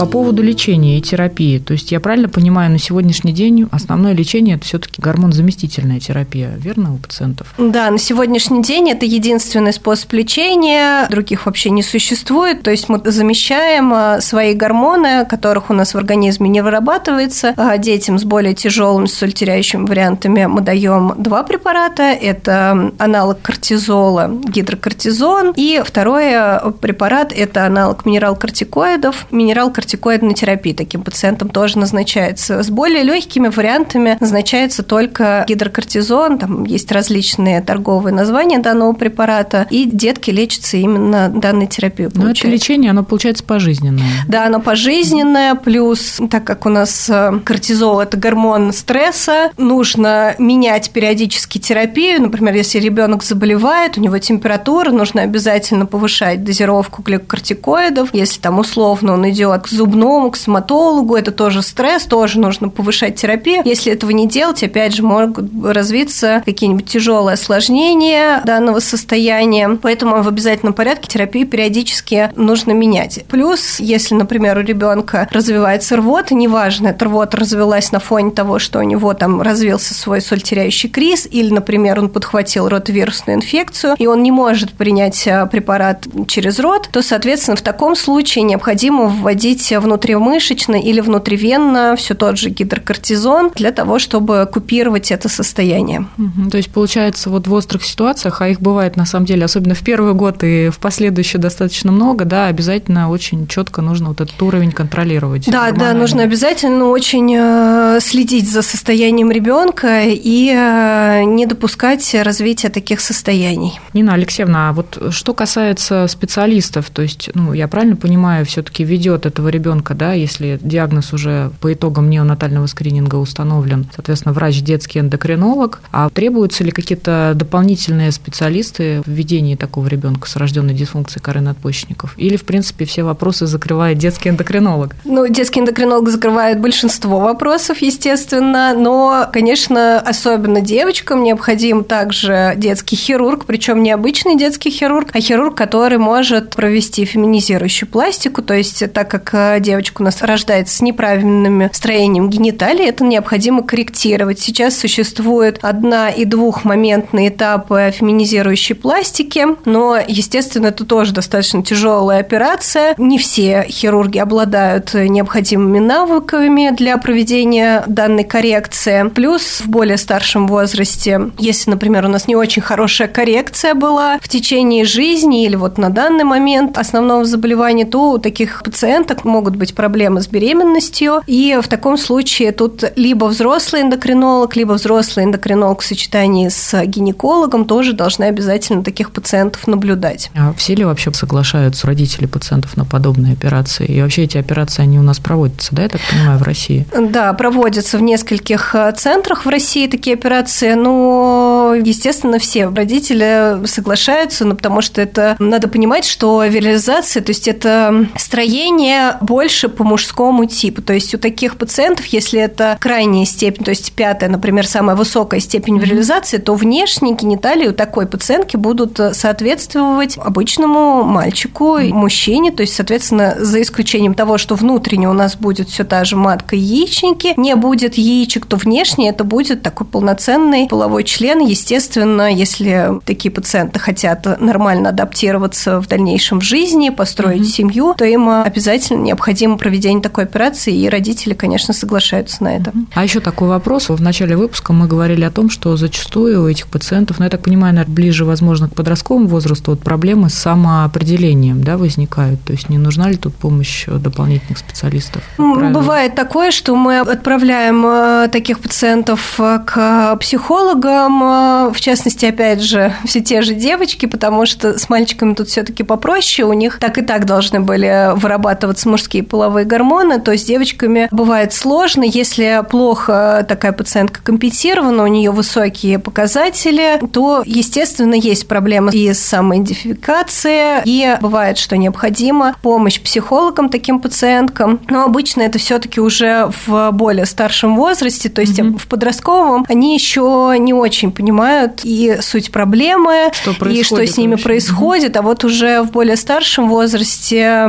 По 0.00 0.06
поводу 0.06 0.42
лечения 0.42 0.96
и 0.96 1.02
терапии, 1.02 1.58
то 1.58 1.74
есть 1.74 1.92
я 1.92 2.00
правильно 2.00 2.30
понимаю, 2.30 2.70
на 2.70 2.78
сегодняшний 2.78 3.32
день 3.32 3.68
основное 3.70 4.14
лечение– 4.14 4.56
это 4.56 4.64
все-таки 4.64 5.02
гормон-заместительная 5.02 6.00
терапия, 6.00 6.54
верно, 6.56 6.94
у 6.94 6.96
пациентов? 6.96 7.52
Да, 7.58 7.90
на 7.90 7.98
сегодняшний 7.98 8.62
день 8.62 8.88
это 8.88 9.04
единственный 9.04 9.74
способ 9.74 10.10
лечения, 10.14 11.06
других 11.10 11.44
вообще 11.44 11.68
не 11.68 11.82
существует, 11.82 12.62
то 12.62 12.70
есть 12.70 12.88
мы 12.88 13.02
замещаем 13.04 13.92
а, 13.92 14.22
свои 14.22 14.54
гормоны, 14.54 15.26
которых 15.26 15.68
у 15.68 15.74
нас 15.74 15.92
в 15.92 15.98
организме 15.98 16.48
не 16.48 16.62
вырабатывается. 16.62 17.52
А 17.58 17.76
детям 17.76 18.18
с 18.18 18.24
более 18.24 18.54
тяжелыми 18.54 19.04
сольтеряющими 19.04 19.86
вариантами 19.86 20.46
мы 20.46 20.62
даем 20.62 21.12
два 21.18 21.42
препарата, 21.42 22.04
это 22.04 22.90
аналог 22.96 23.42
кортизола, 23.42 24.30
гидрокортизон, 24.44 25.52
и 25.56 25.82
второй 25.84 26.32
препарат– 26.80 27.32
это 27.36 27.66
аналог 27.66 28.06
минерал-кортикоидов. 28.06 29.26
Минерал-кортикоидов 29.30 29.89
глюкокортикоидной 29.90 30.34
терапии. 30.34 30.72
Таким 30.72 31.02
пациентам 31.02 31.48
тоже 31.48 31.78
назначается. 31.78 32.62
С 32.62 32.70
более 32.70 33.02
легкими 33.02 33.48
вариантами 33.48 34.16
назначается 34.20 34.82
только 34.82 35.44
гидрокортизон, 35.48 36.38
там 36.38 36.64
есть 36.64 36.90
различные 36.92 37.60
торговые 37.60 38.14
названия 38.14 38.58
данного 38.58 38.92
препарата, 38.92 39.66
и 39.70 39.84
детки 39.84 40.30
лечатся 40.30 40.76
именно 40.76 41.28
данной 41.28 41.66
терапией. 41.66 42.10
Но 42.14 42.30
это 42.30 42.48
лечение, 42.48 42.90
оно 42.90 43.04
получается 43.04 43.44
пожизненное. 43.44 44.04
Да, 44.28 44.46
оно 44.46 44.60
пожизненное, 44.60 45.54
плюс, 45.54 46.20
так 46.30 46.44
как 46.44 46.66
у 46.66 46.68
нас 46.68 47.08
э, 47.08 47.40
кортизол– 47.44 48.00
это 48.00 48.16
гормон 48.16 48.72
стресса, 48.72 49.50
нужно 49.56 50.34
менять 50.38 50.90
периодически 50.90 51.58
терапию. 51.58 52.22
Например, 52.22 52.54
если 52.54 52.78
ребенок 52.78 53.22
заболевает, 53.22 53.98
у 53.98 54.00
него 54.00 54.18
температура, 54.18 54.90
нужно 54.90 55.22
обязательно 55.22 55.86
повышать 55.86 56.44
дозировку 56.44 57.02
глюкокортикоидов. 57.02 58.10
Если 58.12 58.40
там 58.40 58.58
условно 58.58 59.14
он 59.14 59.28
идет 59.30 59.62
к 59.62 59.68
зубному, 59.80 60.30
к 60.30 60.36
стоматологу, 60.36 61.16
это 61.16 61.32
тоже 61.32 61.62
стресс, 61.62 62.04
тоже 62.04 62.38
нужно 62.38 62.68
повышать 62.68 63.16
терапию. 63.16 63.62
Если 63.64 63.90
этого 63.90 64.10
не 64.10 64.28
делать, 64.28 64.62
опять 64.62 64.94
же, 64.94 65.02
могут 65.02 65.46
развиться 65.64 66.42
какие-нибудь 66.44 66.84
тяжелые 66.84 67.34
осложнения 67.34 68.42
данного 68.44 68.80
состояния. 68.80 69.78
Поэтому 69.80 70.22
в 70.22 70.28
обязательном 70.28 70.74
порядке 70.74 71.08
терапию 71.08 71.46
периодически 71.46 72.30
нужно 72.36 72.72
менять. 72.72 73.24
Плюс, 73.30 73.80
если, 73.80 74.14
например, 74.14 74.58
у 74.58 74.60
ребенка 74.60 75.26
развивается 75.32 75.96
рвота, 75.96 76.34
неважно, 76.34 76.88
эта 76.88 77.06
рвота 77.06 77.38
развилась 77.38 77.90
на 77.90 78.00
фоне 78.00 78.32
того, 78.32 78.58
что 78.58 78.80
у 78.80 78.82
него 78.82 79.14
там 79.14 79.40
развился 79.40 79.94
свой 79.94 80.20
сольтеряющий 80.20 80.90
криз, 80.90 81.26
или, 81.30 81.50
например, 81.50 82.00
он 82.00 82.10
подхватил 82.10 82.68
ротовирусную 82.68 83.38
инфекцию, 83.38 83.94
и 83.98 84.06
он 84.06 84.22
не 84.22 84.30
может 84.30 84.72
принять 84.72 85.26
а, 85.26 85.46
препарат 85.46 86.06
через 86.26 86.58
рот, 86.58 86.90
то, 86.92 87.00
соответственно, 87.00 87.56
в 87.56 87.62
таком 87.62 87.96
случае 87.96 88.44
необходимо 88.44 89.06
вводить 89.06 89.69
внутримышечно 89.78 90.74
или 90.74 91.00
внутривенно 91.00 91.94
все 91.96 92.14
тот 92.14 92.38
же 92.38 92.50
гидрокортизон 92.50 93.52
для 93.54 93.70
того, 93.70 93.98
чтобы 93.98 94.48
купировать 94.52 95.12
это 95.12 95.28
состояние. 95.28 96.06
Угу, 96.18 96.50
то 96.50 96.56
есть, 96.56 96.70
получается, 96.70 97.30
вот 97.30 97.46
в 97.46 97.52
острых 97.52 97.84
ситуациях, 97.84 98.40
а 98.40 98.48
их 98.48 98.60
бывает 98.60 98.96
на 98.96 99.06
самом 99.06 99.26
деле, 99.26 99.44
особенно 99.44 99.74
в 99.74 99.80
первый 99.82 100.14
год 100.14 100.42
и 100.42 100.70
в 100.70 100.78
последующие 100.78 101.40
достаточно 101.40 101.92
много, 101.92 102.24
да, 102.24 102.46
обязательно 102.46 103.10
очень 103.10 103.46
четко 103.46 103.82
нужно 103.82 104.08
вот 104.08 104.20
этот 104.20 104.40
уровень 104.42 104.72
контролировать. 104.72 105.50
Да, 105.50 105.70
да, 105.72 105.92
нужно 105.92 106.22
обязательно 106.22 106.86
очень 106.86 107.34
э, 107.36 107.98
следить 108.00 108.50
за 108.50 108.62
состоянием 108.62 109.30
ребенка 109.30 110.02
и 110.06 110.52
э, 110.54 111.22
не 111.24 111.46
допускать 111.46 112.14
развития 112.14 112.70
таких 112.70 113.00
состояний. 113.00 113.78
Нина 113.92 114.14
Алексеевна, 114.14 114.70
а 114.70 114.72
вот 114.72 114.98
что 115.10 115.34
касается 115.34 116.06
специалистов, 116.08 116.90
то 116.90 117.02
есть, 117.02 117.30
ну, 117.34 117.52
я 117.52 117.68
правильно 117.68 117.96
понимаю, 117.96 118.46
все-таки 118.46 118.84
ведет 118.84 119.26
этого 119.26 119.48
ребенка, 119.48 119.59
да, 119.94 120.12
если 120.12 120.58
диагноз 120.62 121.12
уже 121.12 121.50
по 121.60 121.72
итогам 121.72 122.10
неонатального 122.10 122.66
скрининга 122.66 123.16
установлен, 123.16 123.86
соответственно, 123.94 124.32
врач 124.32 124.60
детский 124.60 125.00
эндокринолог, 125.00 125.80
а 125.92 126.08
требуются 126.10 126.64
ли 126.64 126.70
какие-то 126.70 127.32
дополнительные 127.34 128.12
специалисты 128.12 129.02
в 129.04 129.10
ведении 129.10 129.54
такого 129.54 129.86
ребенка 129.86 130.28
с 130.28 130.36
рожденной 130.36 130.74
дисфункцией 130.74 131.22
коры 131.22 131.40
надпочечников? 131.40 132.14
Или, 132.16 132.36
в 132.36 132.44
принципе, 132.44 132.84
все 132.84 133.02
вопросы 133.02 133.46
закрывает 133.46 133.98
детский 133.98 134.30
эндокринолог? 134.30 134.96
Ну, 135.04 135.26
детский 135.28 135.60
эндокринолог 135.60 136.08
закрывает 136.08 136.60
большинство 136.60 137.20
вопросов, 137.20 137.78
естественно, 137.82 138.74
но, 138.76 139.28
конечно, 139.32 140.00
особенно 140.00 140.60
девочкам 140.60 141.22
необходим 141.22 141.84
также 141.84 142.54
детский 142.56 142.96
хирург, 142.96 143.44
причем 143.46 143.82
не 143.82 143.90
обычный 143.90 144.36
детский 144.36 144.70
хирург, 144.70 145.10
а 145.12 145.20
хирург, 145.20 145.56
который 145.56 145.98
может 145.98 146.54
провести 146.56 147.04
феминизирующую 147.04 147.88
пластику, 147.88 148.42
то 148.42 148.54
есть 148.54 148.92
так 148.92 149.10
как 149.10 149.30
девочка 149.60 150.02
у 150.02 150.04
нас 150.04 150.22
рождается 150.22 150.76
с 150.76 150.80
неправильным 150.80 151.70
строением 151.72 152.30
гениталий, 152.30 152.86
это 152.86 153.04
необходимо 153.04 153.62
корректировать. 153.62 154.40
Сейчас 154.40 154.76
существует 154.78 155.58
одна- 155.62 156.10
и 156.10 156.24
двухмоментные 156.24 157.28
этапы 157.28 157.92
феминизирующей 157.94 158.74
пластики, 158.74 159.46
но, 159.64 159.98
естественно, 160.06 160.68
это 160.68 160.84
тоже 160.84 161.12
достаточно 161.12 161.62
тяжелая 161.62 162.20
операция. 162.20 162.94
Не 162.98 163.18
все 163.18 163.66
хирурги 163.68 164.18
обладают 164.18 164.94
необходимыми 164.94 165.78
навыками 165.78 166.70
для 166.76 166.96
проведения 166.98 167.84
данной 167.86 168.24
коррекции. 168.24 169.08
Плюс 169.08 169.60
в 169.60 169.68
более 169.68 169.96
старшем 169.96 170.46
возрасте, 170.46 171.30
если, 171.38 171.70
например, 171.70 172.04
у 172.04 172.08
нас 172.08 172.28
не 172.28 172.36
очень 172.36 172.62
хорошая 172.62 173.08
коррекция 173.08 173.74
была 173.74 174.18
в 174.20 174.28
течение 174.28 174.84
жизни 174.84 175.44
или 175.44 175.56
вот 175.56 175.78
на 175.78 175.90
данный 175.90 176.24
момент 176.24 176.78
основного 176.78 177.24
заболевания, 177.24 177.84
то 177.84 178.12
у 178.12 178.18
таких 178.18 178.62
пациенток 178.64 179.24
могут 179.30 179.56
быть 179.56 179.74
проблемы 179.74 180.20
с 180.20 180.28
беременностью. 180.28 181.22
И 181.26 181.58
в 181.62 181.68
таком 181.68 181.96
случае 181.96 182.52
тут 182.52 182.84
либо 182.96 183.26
взрослый 183.26 183.82
эндокринолог, 183.82 184.56
либо 184.56 184.72
взрослый 184.72 185.24
эндокринолог 185.24 185.80
в 185.80 185.86
сочетании 185.86 186.48
с 186.48 186.84
гинекологом 186.84 187.64
тоже 187.64 187.92
должны 187.92 188.24
обязательно 188.24 188.84
таких 188.84 189.12
пациентов 189.12 189.66
наблюдать. 189.66 190.30
А 190.36 190.52
все 190.54 190.74
ли 190.74 190.84
вообще 190.84 191.12
соглашаются 191.12 191.86
родители 191.86 192.26
пациентов 192.26 192.76
на 192.76 192.84
подобные 192.84 193.32
операции? 193.32 193.86
И 193.86 194.02
вообще 194.02 194.24
эти 194.24 194.38
операции, 194.38 194.82
они 194.82 194.98
у 194.98 195.02
нас 195.02 195.18
проводятся, 195.18 195.74
да, 195.74 195.82
я 195.82 195.88
так 195.88 196.00
понимаю, 196.10 196.38
в 196.38 196.42
России? 196.42 196.86
Да, 196.98 197.32
проводятся 197.32 197.98
в 197.98 198.02
нескольких 198.02 198.74
э, 198.74 198.92
центрах 198.96 199.44
в 199.44 199.48
России 199.48 199.86
такие 199.86 200.14
операции, 200.14 200.74
но, 200.74 201.74
естественно, 201.82 202.38
все 202.38 202.68
родители 202.68 203.64
соглашаются, 203.66 204.44
ну, 204.44 204.54
потому 204.56 204.80
что 204.80 205.00
это 205.00 205.36
надо 205.38 205.68
понимать, 205.68 206.04
что 206.04 206.44
вирализация, 206.44 207.22
то 207.22 207.30
есть 207.30 207.48
это 207.48 208.06
строение 208.16 209.16
больше 209.20 209.68
по 209.68 209.84
мужскому 209.84 210.44
типу, 210.46 210.82
то 210.82 210.92
есть 210.92 211.14
у 211.14 211.18
таких 211.18 211.56
пациентов, 211.56 212.06
если 212.06 212.40
это 212.40 212.76
крайняя 212.80 213.24
степень, 213.24 213.64
то 213.64 213.70
есть 213.70 213.92
пятая, 213.92 214.30
например, 214.30 214.66
самая 214.66 214.96
высокая 214.96 215.40
степень 215.40 215.78
вирализации, 215.78 216.38
то 216.38 216.54
внешние 216.54 217.14
гениталии 217.14 217.68
у 217.68 217.72
такой 217.72 218.06
пациентки 218.06 218.56
будут 218.56 219.00
соответствовать 219.12 220.18
обычному 220.18 221.02
мальчику, 221.02 221.78
мужчине, 221.78 222.52
то 222.52 222.62
есть, 222.62 222.74
соответственно, 222.74 223.36
за 223.38 223.62
исключением 223.62 224.14
того, 224.14 224.38
что 224.38 224.54
внутренне 224.54 225.08
у 225.08 225.12
нас 225.12 225.36
будет 225.36 225.68
все 225.68 225.84
та 225.84 226.04
же 226.04 226.16
матка 226.16 226.56
и 226.56 226.58
яичники, 226.58 227.34
не 227.36 227.54
будет 227.56 227.94
яичек, 227.94 228.46
то 228.46 228.56
внешне 228.56 229.08
это 229.08 229.24
будет 229.24 229.62
такой 229.62 229.86
полноценный 229.86 230.66
половой 230.68 231.04
член. 231.04 231.40
Естественно, 231.40 232.32
если 232.32 233.00
такие 233.04 233.30
пациенты 233.30 233.78
хотят 233.78 234.40
нормально 234.40 234.90
адаптироваться 234.90 235.80
в 235.80 235.88
дальнейшем 235.88 236.40
в 236.40 236.44
жизни, 236.44 236.90
построить 236.90 237.42
mm-hmm. 237.42 237.44
семью, 237.44 237.94
то 237.96 238.04
им 238.04 238.28
обязательно 238.28 239.09
необходимо 239.10 239.58
проведение 239.58 240.00
такой 240.00 240.24
операции, 240.24 240.72
и 240.72 240.88
родители, 240.88 241.34
конечно, 241.34 241.74
соглашаются 241.74 242.44
на 242.44 242.56
это. 242.56 242.72
А 242.94 243.02
еще 243.02 243.18
такой 243.18 243.48
вопрос. 243.48 243.88
В 243.88 244.00
начале 244.00 244.36
выпуска 244.36 244.72
мы 244.72 244.86
говорили 244.86 245.24
о 245.24 245.30
том, 245.32 245.50
что 245.50 245.76
зачастую 245.76 246.44
у 246.44 246.48
этих 246.48 246.68
пациентов, 246.68 247.18
ну, 247.18 247.24
я 247.24 247.30
так 247.30 247.42
понимаю, 247.42 247.74
наверное, 247.74 247.92
ближе, 247.92 248.24
возможно, 248.24 248.68
к 248.68 248.74
подростковому 248.74 249.26
возрасту, 249.26 249.72
вот 249.72 249.80
проблемы 249.80 250.30
с 250.30 250.34
самоопределением 250.34 251.64
да, 251.64 251.76
возникают. 251.76 252.40
То 252.44 252.52
есть 252.52 252.68
не 252.68 252.78
нужна 252.78 253.10
ли 253.10 253.16
тут 253.16 253.34
помощь 253.34 253.86
дополнительных 253.86 254.58
специалистов? 254.58 255.22
Правильно? 255.36 255.70
Бывает 255.70 256.14
такое, 256.14 256.52
что 256.52 256.76
мы 256.76 257.00
отправляем 257.00 257.84
э, 257.84 258.28
таких 258.30 258.60
пациентов 258.60 259.40
э, 259.40 259.58
к 259.66 260.16
психологам, 260.16 261.22
э, 261.22 261.72
в 261.74 261.80
частности, 261.80 262.26
опять 262.26 262.62
же, 262.62 262.92
все 263.04 263.20
те 263.20 263.42
же 263.42 263.54
девочки, 263.54 264.06
потому 264.06 264.46
что 264.46 264.78
с 264.78 264.88
мальчиками 264.88 265.34
тут 265.34 265.48
все-таки 265.48 265.82
попроще, 265.82 266.46
у 266.46 266.52
них 266.52 266.78
так 266.78 266.98
и 266.98 267.02
так 267.02 267.26
должны 267.26 267.58
были 267.58 268.10
вырабатываться 268.14 268.88
мужские 269.00 269.22
половые 269.22 269.64
гормоны, 269.64 270.20
то 270.20 270.32
есть 270.32 270.44
с 270.44 270.46
девочками 270.46 271.08
бывает 271.10 271.54
сложно, 271.54 272.04
если 272.04 272.62
плохо 272.68 273.46
такая 273.48 273.72
пациентка 273.72 274.20
компенсирована, 274.22 275.04
у 275.04 275.06
нее 275.06 275.30
высокие 275.30 275.98
показатели, 275.98 277.00
то, 277.12 277.42
естественно, 277.46 278.14
есть 278.14 278.46
проблемы 278.46 278.92
и 278.92 279.10
с 279.12 279.20
самоидентификацией, 279.20 280.82
и 280.84 281.16
бывает, 281.20 281.56
что 281.56 281.78
необходима 281.78 282.56
помощь 282.62 283.00
психологам 283.00 283.70
таким 283.70 284.00
пациенткам, 284.00 284.80
но 284.90 285.04
обычно 285.04 285.42
это 285.42 285.58
все-таки 285.58 285.98
уже 285.98 286.50
в 286.66 286.90
более 286.92 287.24
старшем 287.24 287.76
возрасте, 287.76 288.28
то 288.28 288.42
есть 288.42 288.58
mm-hmm. 288.58 288.78
в 288.78 288.86
подростковом, 288.86 289.64
они 289.68 289.94
еще 289.94 290.54
не 290.58 290.74
очень 290.74 291.10
понимают 291.10 291.80
и 291.84 292.18
суть 292.20 292.52
проблемы, 292.52 293.30
что 293.32 293.52
и 293.66 293.82
что 293.82 294.06
с 294.06 294.18
ними 294.18 294.32
вообще. 294.32 294.44
происходит, 294.44 295.16
mm-hmm. 295.16 295.20
а 295.20 295.22
вот 295.22 295.44
уже 295.44 295.82
в 295.82 295.90
более 295.90 296.16
старшем 296.16 296.68
возрасте 296.68 297.66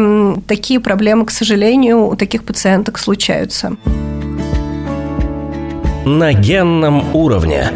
такие 0.47 0.81
проблемы, 0.81 1.20
к 1.25 1.31
сожалению, 1.31 2.07
у 2.07 2.15
таких 2.15 2.43
пациенток 2.43 2.97
случаются. 2.97 3.75
На 6.05 6.33
генном 6.33 7.15
уровне. 7.15 7.71